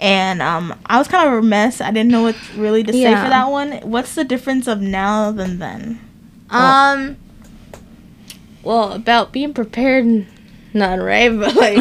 And 0.00 0.42
um, 0.42 0.74
I 0.86 0.98
was 0.98 1.06
kind 1.06 1.28
of 1.28 1.34
a 1.34 1.42
mess. 1.46 1.80
I 1.80 1.90
didn't 1.92 2.10
know 2.10 2.22
what 2.22 2.34
really 2.56 2.82
to 2.82 2.92
say 2.92 3.02
Yeah. 3.02 3.22
for 3.22 3.28
that 3.30 3.50
one. 3.50 3.72
What's 3.82 4.14
the 4.16 4.24
difference 4.24 4.66
of 4.66 4.80
now 4.80 5.30
than 5.30 5.58
then? 5.60 6.00
Um. 6.50 7.16
Well, 8.64 8.92
about 8.92 9.32
being 9.32 9.54
prepared, 9.54 10.26
none, 10.72 11.00
right? 11.00 11.28
But 11.36 11.54
like, 11.56 11.78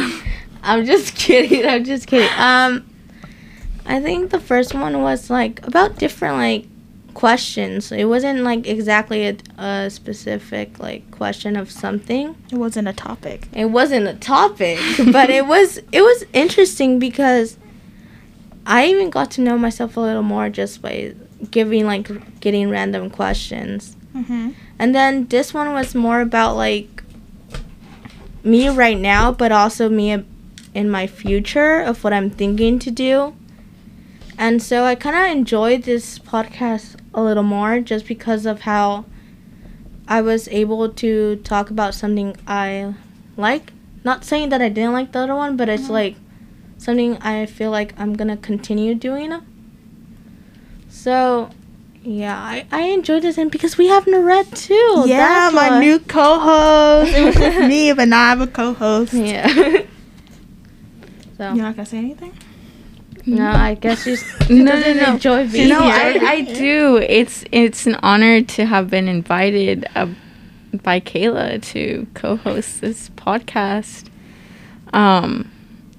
I'm 0.63 0.85
just 0.85 1.15
kidding. 1.15 1.65
I'm 1.65 1.83
just 1.83 2.07
kidding. 2.07 2.29
Um, 2.37 2.85
I 3.91 3.99
think 3.99 4.31
the 4.31 4.39
first 4.39 4.73
one 4.73 5.01
was 5.01 5.29
like 5.29 5.67
about 5.67 5.97
different 5.97 6.37
like 6.37 6.65
questions. 7.13 7.91
It 7.91 8.05
wasn't 8.05 8.39
like 8.39 8.65
exactly 8.65 9.27
a, 9.27 9.37
a 9.57 9.89
specific 9.89 10.79
like 10.79 11.11
question 11.11 11.57
of 11.57 11.69
something. 11.69 12.35
It 12.49 12.55
wasn't 12.55 12.87
a 12.87 12.93
topic. 12.93 13.49
It 13.53 13.65
wasn't 13.65 14.07
a 14.07 14.13
topic, 14.13 14.79
but 15.11 15.29
it 15.29 15.45
was 15.45 15.79
it 15.91 16.01
was 16.01 16.23
interesting 16.31 16.99
because 16.99 17.57
I 18.65 18.85
even 18.87 19.09
got 19.09 19.29
to 19.31 19.41
know 19.41 19.57
myself 19.57 19.97
a 19.97 19.99
little 19.99 20.23
more 20.23 20.47
just 20.49 20.81
by 20.81 21.13
giving 21.49 21.85
like 21.85 22.39
getting 22.39 22.69
random 22.69 23.09
questions. 23.09 23.97
Mm-hmm. 24.15 24.51
And 24.79 24.95
then 24.95 25.27
this 25.27 25.53
one 25.53 25.73
was 25.73 25.93
more 25.93 26.21
about 26.21 26.55
like 26.55 27.03
me 28.41 28.69
right 28.69 28.97
now, 28.97 29.33
but 29.33 29.51
also 29.51 29.89
me 29.89 30.23
in 30.73 30.89
my 30.89 31.07
future 31.07 31.81
of 31.81 32.05
what 32.05 32.13
I'm 32.13 32.29
thinking 32.29 32.79
to 32.79 32.89
do. 32.89 33.35
And 34.41 34.59
so 34.61 34.85
I 34.85 34.95
kind 34.95 35.15
of 35.15 35.37
enjoyed 35.37 35.83
this 35.83 36.17
podcast 36.17 36.95
a 37.13 37.21
little 37.21 37.43
more 37.43 37.79
just 37.79 38.07
because 38.07 38.47
of 38.47 38.61
how 38.61 39.05
I 40.07 40.21
was 40.23 40.47
able 40.47 40.89
to 40.89 41.35
talk 41.43 41.69
about 41.69 41.93
something 41.93 42.35
I 42.47 42.95
like. 43.37 43.71
Not 44.03 44.25
saying 44.25 44.49
that 44.49 44.59
I 44.59 44.69
didn't 44.69 44.93
like 44.93 45.11
the 45.11 45.19
other 45.19 45.35
one, 45.35 45.57
but 45.57 45.69
it's 45.69 45.89
Mhm. 45.89 45.89
like 46.01 46.15
something 46.79 47.17
I 47.21 47.45
feel 47.45 47.69
like 47.69 47.93
I'm 47.99 48.13
gonna 48.15 48.35
continue 48.35 48.95
doing. 48.95 49.31
So, 50.89 51.51
yeah, 52.03 52.35
I, 52.35 52.65
I 52.71 52.81
enjoyed 52.97 53.21
this, 53.21 53.37
and 53.37 53.51
because 53.51 53.77
we 53.77 53.87
have 53.89 54.05
Narette 54.05 54.57
too. 54.57 55.03
yeah, 55.05 55.17
that's 55.17 55.53
my 55.53 55.79
new 55.79 55.99
co-host. 55.99 57.13
It 57.13 57.23
was 57.23 57.35
just 57.35 57.59
me, 57.69 57.93
but 57.93 58.07
now 58.07 58.23
I 58.25 58.29
have 58.29 58.41
a 58.41 58.47
co-host. 58.47 59.13
Yeah. 59.13 59.45
so 61.37 61.53
You're 61.53 61.63
not 61.63 61.75
gonna 61.75 61.85
say 61.85 61.99
anything? 61.99 62.33
No, 63.25 63.49
I 63.49 63.75
guess 63.75 64.05
you 64.05 64.17
No, 64.49 64.63
no, 64.63 64.71
doesn't 64.71 64.97
no. 64.97 65.13
enjoy 65.13 65.47
being 65.49 65.69
no, 65.69 65.81
here. 65.81 65.93
I, 65.93 66.31
I 66.31 66.41
do. 66.41 66.97
It's 66.97 67.43
it's 67.51 67.85
an 67.87 67.95
honor 68.01 68.41
to 68.41 68.65
have 68.65 68.89
been 68.89 69.07
invited 69.07 69.85
uh, 69.95 70.07
by 70.83 70.99
Kayla 70.99 71.61
to 71.63 72.07
co-host 72.13 72.81
this 72.81 73.09
podcast, 73.09 74.09
um, 74.93 75.51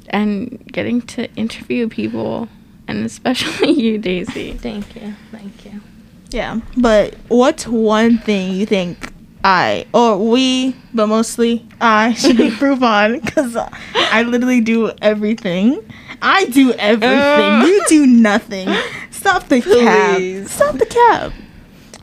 and 0.09 0.63
getting 0.73 1.03
to 1.03 1.33
interview 1.35 1.89
people, 1.89 2.49
and 2.89 3.05
especially 3.05 3.73
you, 3.81 3.99
Daisy. 3.99 4.53
Thank 4.53 4.97
you, 4.97 5.15
thank 5.31 5.65
you. 5.65 5.81
Yeah, 6.31 6.61
but 6.77 7.15
what's 7.29 7.67
one 7.67 8.19
thing 8.19 8.55
you 8.55 8.67
think 8.67 9.13
I 9.45 9.87
or 9.93 10.19
we, 10.19 10.75
but 10.95 11.07
mostly 11.09 11.67
I 11.81 12.13
should 12.15 12.41
improve 12.41 12.83
on? 12.83 13.21
Because 13.21 13.57
I 13.95 14.23
literally 14.23 14.61
do 14.61 14.93
everything. 15.03 15.83
I 16.23 16.47
do 16.47 16.73
everything. 16.73 17.19
Uh. 17.19 17.65
you 17.67 17.83
do 17.89 18.07
nothing. 18.07 18.69
Stop 19.11 19.49
the 19.49 19.61
cab. 19.61 20.17
Please. 20.17 20.51
Stop 20.51 20.77
the 20.79 20.87
cab. 20.87 21.33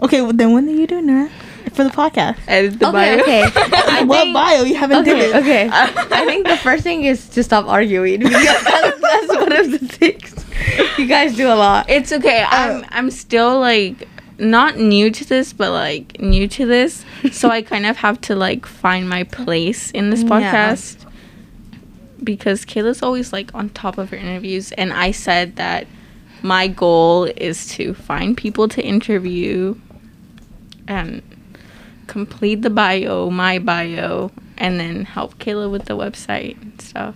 Okay, 0.02 0.22
well 0.22 0.34
then 0.34 0.54
when 0.54 0.68
are 0.68 0.72
you 0.72 0.88
doing 0.88 1.08
that 1.08 1.32
for 1.74 1.84
the 1.84 1.90
podcast? 1.90 2.38
Edit 2.48 2.80
the 2.80 2.88
Okay, 2.90 3.16
bio. 3.16 3.22
okay. 3.22 3.42
I 3.56 4.04
what 4.04 4.22
think- 4.24 4.34
bio? 4.34 4.64
You 4.64 4.76
haven't 4.76 4.98
Okay, 5.00 5.14
did 5.20 5.30
it. 5.30 5.36
okay. 5.36 5.70
I 5.72 6.26
think 6.26 6.48
the 6.48 6.58
first 6.58 6.84
thing 6.84 7.04
is 7.04 7.28
to 7.30 7.44
stop 7.44 7.66
arguing 7.68 8.20
because 8.20 8.44
that's, 8.64 9.00
that's 9.02 9.28
one 9.28 9.52
of 9.52 9.72
the 9.72 9.80
things 9.80 10.36
you 10.98 11.06
guys 11.08 11.36
do 11.36 11.48
a 11.48 11.56
lot. 11.56 11.90
It's 11.90 12.12
okay. 12.12 12.46
I'm 12.48 12.86
I'm 12.90 13.12
still 13.12 13.60
like 13.60 14.08
not 14.38 14.78
new 14.78 15.12
to 15.12 15.26
this, 15.26 15.52
but 15.52 15.72
like 15.72 16.20
new 16.22 16.48
to 16.48 16.66
this. 16.66 17.04
so 17.32 17.50
I 17.50 17.62
kind 17.62 17.86
of 17.86 17.98
have 17.98 18.22
to 18.22 18.36
like 18.36 18.66
find 18.66 19.10
my 19.10 19.24
place 19.24 19.92
in 19.92 20.10
this 20.12 20.22
Yeah. 20.22 20.30
Podcast. 22.20 22.26
Because 22.26 22.66
Kayla's 22.66 23.02
always 23.02 23.34
like 23.34 23.54
on 23.54 23.70
top 23.70 23.98
of 23.98 24.10
her 24.12 24.18
interviews 24.18 24.72
and 24.74 24.94
I 24.94 25.12
said 25.12 25.56
that 25.56 25.88
my 26.42 26.68
goal 26.68 27.26
is 27.26 27.68
to 27.70 27.94
find 27.94 28.36
people 28.36 28.68
to 28.70 28.82
interview 28.82 29.76
and 30.88 31.22
complete 32.08 32.62
the 32.62 32.70
bio, 32.70 33.30
my 33.30 33.60
bio, 33.60 34.32
and 34.58 34.80
then 34.80 35.06
help 35.06 35.38
Kayla 35.38 35.70
with 35.70 35.86
the 35.86 35.96
website 35.96 36.62
and 36.62 36.82
stuff. 36.82 37.16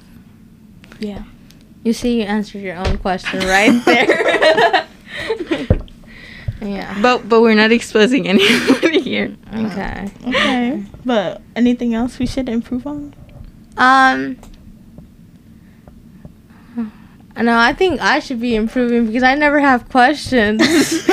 Yeah. 1.00 1.24
You 1.84 1.94
see, 1.94 2.20
you 2.20 2.24
answered 2.24 2.62
your 2.62 2.76
own 2.76 2.98
question 3.00 3.39
right 3.42 3.84
there. 3.86 4.88
yeah. 6.62 7.02
But 7.02 7.28
but 7.28 7.42
we're 7.42 7.56
not 7.56 7.72
exposing 7.72 8.28
anybody 8.34 9.02
here. 9.02 9.36
Okay. 9.54 10.10
Okay. 10.28 10.86
But 11.04 11.42
anything 11.56 11.94
else 11.94 12.20
we 12.20 12.26
should 12.26 12.48
improve 12.48 12.88
on? 12.88 13.13
Um. 13.76 14.38
No, 17.36 17.58
I 17.58 17.74
think 17.74 18.00
I 18.00 18.19
should 18.19 18.39
be 18.39 18.56
improving 18.56 19.08
because 19.08 19.24
I 19.24 19.36
never 19.36 19.60
have 19.60 19.89
questions. 19.89 20.62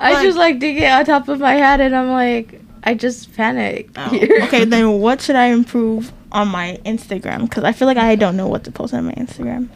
I 0.00 0.20
just 0.22 0.38
like 0.38 0.58
dig 0.60 0.78
it 0.78 0.90
on 0.90 1.04
top 1.04 1.28
of 1.28 1.40
my 1.40 1.54
head, 1.54 1.80
and 1.80 1.96
I'm 1.96 2.10
like, 2.10 2.60
I 2.84 2.94
just 2.94 3.34
panic. 3.34 3.90
Oh, 3.96 4.08
here. 4.10 4.40
okay, 4.44 4.64
then 4.64 5.00
what 5.00 5.20
should 5.20 5.34
I 5.36 5.46
improve 5.46 6.12
on 6.30 6.48
my 6.48 6.78
Instagram? 6.86 7.42
Because 7.42 7.64
I 7.64 7.72
feel 7.72 7.86
like 7.86 7.96
I 7.96 8.14
don't 8.14 8.36
know 8.36 8.46
what 8.46 8.62
to 8.64 8.70
post 8.70 8.94
on 8.94 9.06
my 9.06 9.12
Instagram. 9.14 9.68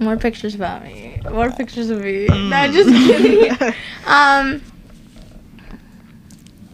More 0.00 0.16
pictures 0.16 0.54
about 0.54 0.84
me. 0.84 1.20
More 1.30 1.50
pictures 1.50 1.90
of 1.90 2.00
me. 2.00 2.26
Mm. 2.28 2.48
No, 2.48 2.72
just 2.72 2.88
kidding. 2.88 3.74
um, 4.06 4.62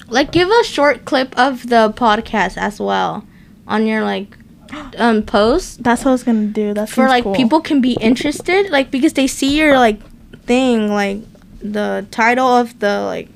like 0.09 0.31
give 0.31 0.49
a 0.49 0.65
short 0.65 1.05
clip 1.05 1.37
of 1.37 1.69
the 1.69 1.93
podcast 1.97 2.57
as 2.57 2.79
well 2.79 3.27
on 3.67 3.87
your 3.87 4.05
like 4.05 4.37
um 4.99 5.23
post 5.23 5.83
That's 5.83 6.05
what 6.05 6.11
I 6.11 6.13
was 6.13 6.23
gonna 6.25 6.47
do. 6.47 6.75
That's 6.75 6.93
for 6.93 7.09
like 7.09 7.25
people 7.35 7.61
can 7.61 7.81
be 7.81 7.95
interested 8.01 8.71
like 8.71 8.91
because 8.91 9.13
they 9.15 9.27
see 9.27 9.57
your 9.59 9.77
like 9.77 10.01
thing 10.47 10.89
like 10.93 11.19
the 11.61 12.07
title 12.11 12.47
of 12.49 12.79
the 12.81 13.01
like 13.01 13.29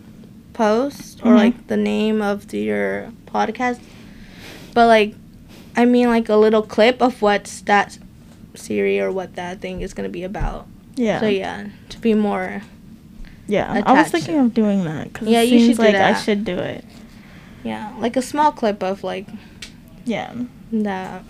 post 0.53 1.21
or 1.25 1.33
Mhm. 1.33 1.37
like 1.37 1.67
the 1.69 1.77
name 1.77 2.21
of 2.21 2.49
the, 2.49 2.59
your 2.59 3.11
podcast 3.27 3.79
but 4.75 4.87
like 4.87 5.15
i 5.77 5.85
mean 5.85 6.09
like 6.09 6.29
a 6.29 6.37
little 6.37 6.63
clip 6.63 7.01
of 7.01 7.23
what's 7.23 7.61
that 7.63 7.97
series 8.55 9.01
or 9.01 9.11
what 9.13 9.35
that 9.37 9.61
thing 9.61 9.81
is 9.81 9.95
gonna 9.95 10.09
be 10.09 10.25
about 10.25 10.67
Yeah. 10.97 11.21
so 11.21 11.27
yeah 11.27 11.69
to 11.91 11.99
be 12.01 12.13
more 12.15 12.63
Yeah. 13.47 13.83
I 13.87 13.93
was 14.03 14.11
thinking 14.11 14.39
of 14.39 14.53
doing 14.53 14.85
that 14.85 15.13
because 15.13 15.29
Yeah, 15.29 15.41
it 15.41 15.49
you 15.49 15.61
seems 15.61 15.77
should 15.77 15.87
do 15.87 15.93
like 15.93 15.95
I 15.95 16.15
should 16.21 16.45
do 16.45 16.59
it. 16.59 16.85
yeah 17.65 17.93
like 17.99 18.17
a 18.17 18.23
small 18.23 18.51
clip 18.53 18.83
of 18.83 19.03
like 19.05 19.27
Yeah. 20.05 20.33
That 20.73 21.23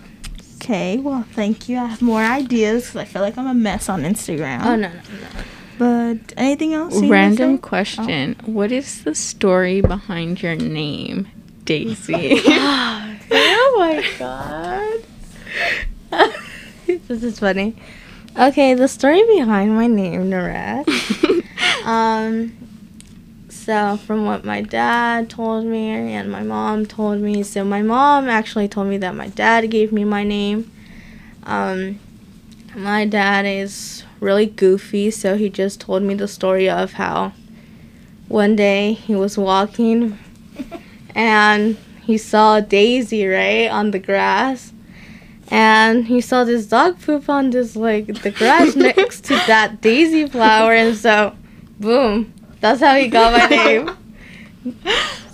Okay. 0.61 0.99
Well, 0.99 1.25
thank 1.33 1.69
you. 1.69 1.79
I 1.79 1.87
have 1.87 2.03
more 2.03 2.21
ideas 2.23 2.83
because 2.87 2.97
I 2.97 3.05
feel 3.05 3.23
like 3.23 3.39
I'm 3.39 3.47
a 3.47 3.55
mess 3.55 3.89
on 3.89 4.03
Instagram. 4.03 4.65
oh 4.65 4.75
no 4.77 4.89
no 4.89 4.95
no 4.95 5.29
But 5.79 6.35
anything 6.37 6.75
else? 6.75 6.95
you 6.95 7.03
wanna 7.03 7.13
Random 7.13 7.57
say? 7.57 7.61
question. 7.63 8.37
What 8.45 8.73
is 8.73 9.05
the 9.05 9.15
story 9.15 9.81
behind 9.81 10.43
your 10.43 10.57
name, 10.57 11.29
Daisy? 11.65 12.41
oh 12.47 13.77
my 13.79 14.05
god. 14.19 15.01
this 16.87 17.23
is 17.23 17.39
funny. 17.39 17.77
Okay, 18.37 18.75
the 18.75 18.89
story 18.89 19.23
behind 19.37 19.75
my 19.75 19.87
name, 19.87 20.29
Narat. 20.31 20.87
um, 21.87 22.53
so 23.69 23.99
from 23.99 24.25
what 24.25 24.47
my 24.47 24.63
dad 24.63 25.29
told 25.29 25.67
me 25.67 25.91
and 26.15 26.33
my 26.33 26.43
mom 26.43 26.87
told 26.87 27.21
me, 27.21 27.43
so 27.43 27.65
my 27.65 27.83
mom 27.83 28.27
actually 28.27 28.67
told 28.67 28.89
me 28.89 28.97
that 28.97 29.15
my 29.15 29.29
dad 29.29 29.71
gave 29.71 29.93
me 29.93 30.05
my 30.05 30.25
name. 30.25 30.73
Um, 31.43 31.99
my 32.75 33.05
dad 33.05 33.45
is 33.45 34.05
really 34.21 34.47
goofy, 34.47 35.11
so 35.11 35.37
he 35.37 35.51
just 35.51 35.83
told 35.83 36.03
me 36.03 36.15
the 36.15 36.27
story 36.27 36.67
of 36.67 36.95
how 36.95 37.35
one 38.29 38.57
day 38.57 38.95
he 38.95 39.15
was 39.15 39.37
walking 39.37 40.19
and 41.15 41.77
he 42.05 42.17
saw 42.17 42.57
a 42.57 42.63
Daisy 42.63 43.27
right 43.27 43.69
on 43.69 43.91
the 43.91 43.99
grass. 43.99 44.73
And 45.51 46.07
he 46.07 46.23
saw 46.23 46.45
this 46.45 46.65
dog 46.65 47.03
poop 47.03 47.29
on 47.29 47.51
this 47.51 47.77
like 47.77 48.23
the 48.23 48.31
grass 48.31 48.75
next 48.77 49.27
to 49.27 49.35
that 49.47 49.83
daisy 49.83 50.27
flower 50.27 50.73
and 50.73 50.97
so 50.97 51.37
boom. 51.79 52.33
That's 52.61 52.81
how 52.81 52.95
he 52.97 53.09
got 53.09 53.33
my 53.33 53.47
name. 53.65 53.89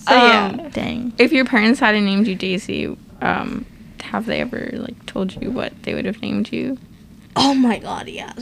So 0.06 0.14
yeah. 0.14 0.56
Um, 0.60 0.70
Dang. 0.70 1.12
if 1.18 1.32
your 1.32 1.44
parents 1.44 1.80
hadn't 1.80 2.04
named 2.04 2.26
you 2.26 2.34
Daisy, 2.34 2.94
um, 3.22 3.64
have 4.02 4.26
they 4.26 4.40
ever 4.40 4.70
like 4.74 5.06
told 5.06 5.34
you 5.40 5.50
what 5.50 5.72
they 5.82 5.94
would 5.94 6.04
have 6.04 6.20
named 6.20 6.52
you? 6.52 6.78
Oh 7.37 7.54
my 7.54 7.78
god, 7.78 8.08
yeah. 8.08 8.32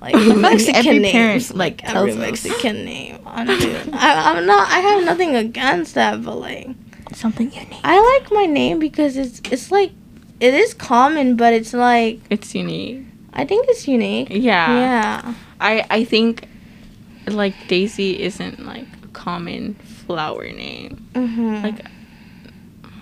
like 0.00 0.14
the 0.28 0.34
Mexican 0.34 0.76
every 0.86 0.98
names, 1.00 1.12
parent, 1.12 1.56
like, 1.56 1.84
every 1.84 1.92
tells 1.92 2.10
us. 2.10 2.16
Mexican 2.44 2.84
name. 2.84 3.18
Honestly. 3.26 3.74
I, 3.92 4.32
I'm 4.36 4.46
not. 4.46 4.68
I 4.70 4.78
have 4.78 5.04
nothing 5.04 5.34
against 5.36 5.94
that, 5.96 6.22
but 6.22 6.36
like 6.36 6.68
Something 7.14 7.52
unique. 7.52 7.80
I 7.84 8.00
like 8.20 8.30
my 8.32 8.46
name 8.46 8.78
because 8.78 9.16
it's 9.18 9.42
it's 9.50 9.70
like 9.70 9.90
it 10.40 10.54
is 10.54 10.72
common, 10.74 11.36
but 11.36 11.52
it's 11.52 11.74
like 11.74 12.20
It's 12.30 12.54
unique. 12.54 13.04
I 13.34 13.44
think 13.44 13.66
it's 13.68 13.86
unique. 13.88 14.28
Yeah. 14.30 14.72
Yeah. 14.72 15.34
I 15.60 15.84
I 15.90 16.04
think 16.04 16.48
like 17.26 17.54
Daisy 17.68 18.20
isn't 18.22 18.64
like 18.66 18.86
a 19.04 19.08
common 19.08 19.74
flower 19.74 20.44
name. 20.50 21.06
Mm-hmm. 21.14 21.62
Like 21.62 21.84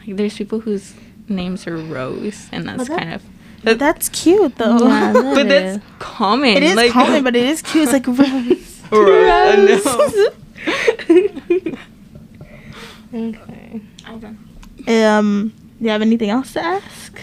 like 0.07 0.17
there's 0.17 0.37
people 0.37 0.61
whose 0.61 0.95
names 1.29 1.67
are 1.67 1.77
Rose 1.77 2.49
and 2.53 2.69
that's 2.69 2.79
Well, 2.79 2.87
that- 2.87 2.99
kind 2.99 3.13
of 3.15 3.23
But 3.63 3.79
that's 3.79 4.09
cute 4.09 4.57
though. 4.57 4.79
Yeah, 4.89 5.13
that 5.13 5.35
but 5.35 5.49
that's 5.49 5.85
common. 5.99 6.57
it 6.57 6.63
is 6.63 6.75
like, 6.77 6.93
common, 6.93 7.23
but 7.25 7.37
it 7.37 7.45
is 7.45 7.63
cute. 7.63 7.89
It's 7.89 7.93
like 7.93 8.07
rose. 8.19 8.81
Rose. 8.91 9.87
okay. 13.15 13.81
I'm 14.07 14.19
done. 14.19 14.39
Um, 14.89 15.53
do 15.79 15.85
you 15.85 15.91
have 15.91 16.03
anything 16.03 16.31
else 16.31 16.53
to 16.55 16.61
ask? 16.61 17.21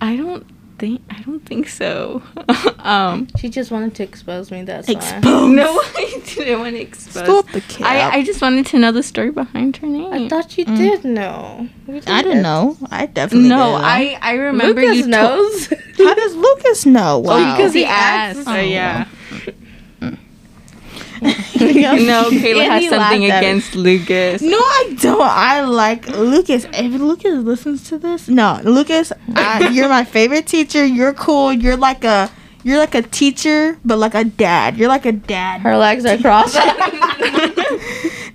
I 0.00 0.16
don't 0.16 0.46
think 0.78 1.02
I 1.10 1.20
don't 1.22 1.40
think 1.44 1.68
so. 1.68 2.22
um 2.80 3.28
She 3.38 3.48
just 3.48 3.70
wanted 3.70 3.94
to 3.96 4.02
expose 4.02 4.50
me. 4.50 4.62
That's 4.62 4.88
Expose. 4.88 5.50
no, 5.50 5.80
I 5.96 6.22
didn't 6.34 6.60
want 6.60 6.74
to 6.76 6.80
expose. 6.80 7.24
Stop 7.24 7.48
the 7.50 7.60
cap. 7.62 7.86
I, 7.86 8.18
I 8.18 8.24
just 8.24 8.40
wanted 8.40 8.66
to 8.66 8.78
know 8.78 8.92
the 8.92 9.02
story 9.02 9.30
behind 9.30 9.76
her 9.78 9.86
name. 9.86 10.12
I 10.12 10.28
thought 10.28 10.56
you 10.56 10.64
Mm. 10.64 10.76
did 10.76 11.04
know. 11.04 11.68
You 11.86 11.96
I 12.06 12.22
did. 12.22 12.28
didn't 12.28 12.42
know. 12.42 12.76
I 12.90 13.06
definitely 13.06 13.48
no. 13.48 13.74
I 13.74 14.18
I 14.22 14.32
remember 14.34 14.80
Lucas 14.82 14.96
you 14.98 15.02
to- 15.04 15.08
knows. 15.08 15.66
How 15.98 16.14
does 16.14 16.34
Lucas 16.36 16.86
know? 16.86 17.18
Wow. 17.18 17.32
Oh, 17.34 17.56
because 17.56 17.72
he 17.74 17.80
He 17.80 17.86
asked. 17.86 18.38
asked. 18.40 18.48
Oh, 18.48 18.60
yeah. 18.60 19.06
No, 21.60 22.24
Kayla 22.30 22.64
has 22.68 22.88
something 22.88 22.98
laughed 22.98 23.12
at 23.14 23.18
me. 23.20 23.30
against 23.30 23.74
Lucas. 23.74 24.42
No, 24.42 24.56
I 24.58 24.96
don't. 25.00 25.20
I 25.20 25.62
like 25.62 26.06
Lucas. 26.08 26.66
If 26.72 27.00
Lucas 27.00 27.44
listens 27.44 27.88
to 27.88 27.98
this, 27.98 28.28
no, 28.28 28.60
Lucas, 28.64 29.12
I, 29.34 29.68
you're 29.70 29.88
my 29.88 30.04
favorite 30.04 30.46
teacher. 30.46 30.84
You're 30.84 31.14
cool. 31.14 31.52
You're 31.52 31.76
like 31.76 32.04
a, 32.04 32.30
you're 32.62 32.78
like 32.78 32.94
a 32.94 33.02
teacher, 33.02 33.78
but 33.84 33.98
like 33.98 34.14
a 34.14 34.24
dad. 34.24 34.76
You're 34.76 34.88
like 34.88 35.06
a 35.06 35.12
dad. 35.12 35.60
Her 35.62 35.76
legs 35.76 36.04
are 36.06 36.18
crossed. 36.18 36.56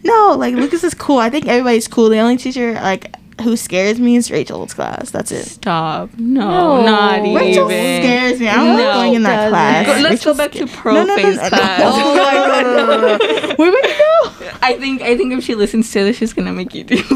No, 0.06 0.36
like 0.38 0.54
Lucas 0.56 0.84
is 0.84 0.94
cool. 0.94 1.18
I 1.20 1.30
think 1.30 1.48
everybody's 1.48 1.88
cool. 1.88 2.10
The 2.10 2.20
only 2.20 2.36
teacher 2.36 2.74
like 2.74 3.16
who 3.42 3.58
scares 3.58 4.00
me 4.00 4.16
is 4.16 4.30
Rachel's 4.30 4.74
class. 4.74 5.10
That's 5.10 5.32
it. 5.32 5.46
Stop. 5.46 6.10
No, 6.18 6.82
No. 6.82 6.86
not 6.86 7.20
even. 7.20 7.36
Rachel 7.36 7.68
scares 7.68 8.40
me. 8.40 8.48
I'm 8.48 8.66
No, 8.68 8.78
not 8.78 8.94
going 8.96 9.14
in 9.16 9.24
that 9.24 9.50
class. 9.50 9.86
Go- 9.88 9.94
let's 10.02 10.12
Rachel 10.26 10.34
go 10.34 10.38
back 10.38 10.52
to 10.54 10.68
sca- 10.68 10.78
pro 10.78 10.94
No, 10.94 11.04
no, 11.04 11.16
no, 11.16 11.22
face 11.24 11.36
no, 11.38 11.42
no. 11.44 11.50
class. 11.50 11.82
Oh 11.84 12.16
my 12.16 12.34
god, 12.34 12.66
no. 12.66 13.56
Where 13.58 13.72
would 13.72 13.84
you 13.84 13.96
go? 13.98 14.50
I 14.62 14.74
think 14.80 15.02
I 15.02 15.18
think 15.18 15.34
if 15.34 15.44
she 15.44 15.56
listens 15.56 15.92
to 15.92 16.04
this, 16.04 16.18
she's 16.18 16.34
gonna 16.34 16.54
make 16.54 16.74
you 16.76 16.84
do 16.84 16.96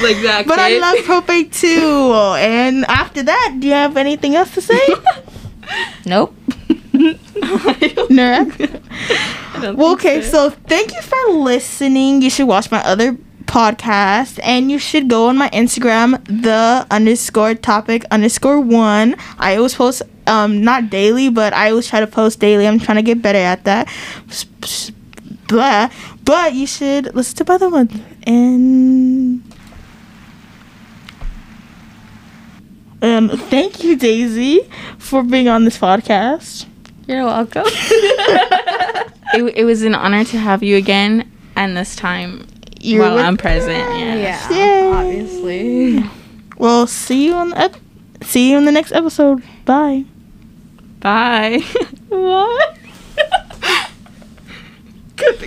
like 0.00 0.16
that. 0.22 0.44
But 0.46 0.58
I 0.58 0.78
love 0.78 0.96
propane 1.04 1.52
too. 1.52 2.12
And 2.38 2.84
after 2.86 3.22
that, 3.22 3.56
do 3.60 3.66
you 3.66 3.72
have 3.74 3.96
anything 3.96 4.36
else 4.36 4.52
to 4.54 4.60
say? 4.62 4.80
nope. 6.06 6.34
Nerd. 8.08 8.80
Well, 9.76 9.96
think 9.96 10.00
okay, 10.00 10.22
so 10.22 10.50
thank 10.50 10.92
you 10.94 11.02
for 11.02 11.32
listening. 11.32 12.22
You 12.22 12.30
should 12.30 12.46
watch 12.48 12.70
my 12.70 12.82
other 12.84 13.16
podcast 13.48 14.38
and 14.42 14.70
you 14.70 14.78
should 14.78 15.08
go 15.08 15.28
on 15.28 15.36
my 15.36 15.48
Instagram, 15.50 16.22
the 16.26 16.86
underscore 16.90 17.54
topic 17.54 18.04
underscore 18.10 18.60
one. 18.60 19.16
I 19.38 19.56
always 19.56 19.74
post 19.74 20.02
um 20.26 20.62
not 20.62 20.90
daily, 20.90 21.30
but 21.30 21.52
I 21.52 21.70
always 21.70 21.88
try 21.88 22.00
to 22.00 22.06
post 22.06 22.38
daily. 22.38 22.68
I'm 22.68 22.78
trying 22.78 22.96
to 22.96 23.02
get 23.02 23.20
better 23.20 23.38
at 23.38 23.64
that. 23.64 23.88
Blah. 25.48 25.90
But 26.24 26.52
you 26.54 26.66
should 26.66 27.14
listen 27.14 27.36
to 27.38 27.44
my 27.48 27.54
other 27.54 27.70
one. 27.70 27.88
And 28.24 29.42
um 33.02 33.30
thank 33.48 33.82
you, 33.82 33.96
Daisy, 33.96 34.68
for 34.98 35.22
being 35.22 35.48
on 35.48 35.64
this 35.64 35.78
podcast. 35.78 36.66
You're 37.06 37.24
welcome. 37.24 37.64
it, 39.32 39.56
it 39.56 39.64
was 39.64 39.82
an 39.82 39.94
honor 39.94 40.24
to 40.24 40.36
have 40.36 40.62
you 40.62 40.76
again, 40.76 41.32
and 41.56 41.74
this 41.74 41.96
time 41.96 42.46
While 42.82 43.14
with- 43.16 43.24
I'm 43.24 43.36
present. 43.36 43.98
Yeah. 43.98 44.14
yeah. 44.16 44.50
Yay. 44.50 44.92
Obviously. 44.92 46.04
Well, 46.58 46.88
see 46.88 47.24
you 47.26 47.34
on 47.34 47.50
the 47.50 47.58
ep- 47.60 47.76
see 48.24 48.50
you 48.50 48.58
in 48.58 48.64
the 48.64 48.72
next 48.72 48.90
episode. 48.90 49.44
Bye. 49.64 50.04
Bye. 50.98 51.60
what? 52.08 52.76
Good 55.16 55.38
thing 55.38 55.46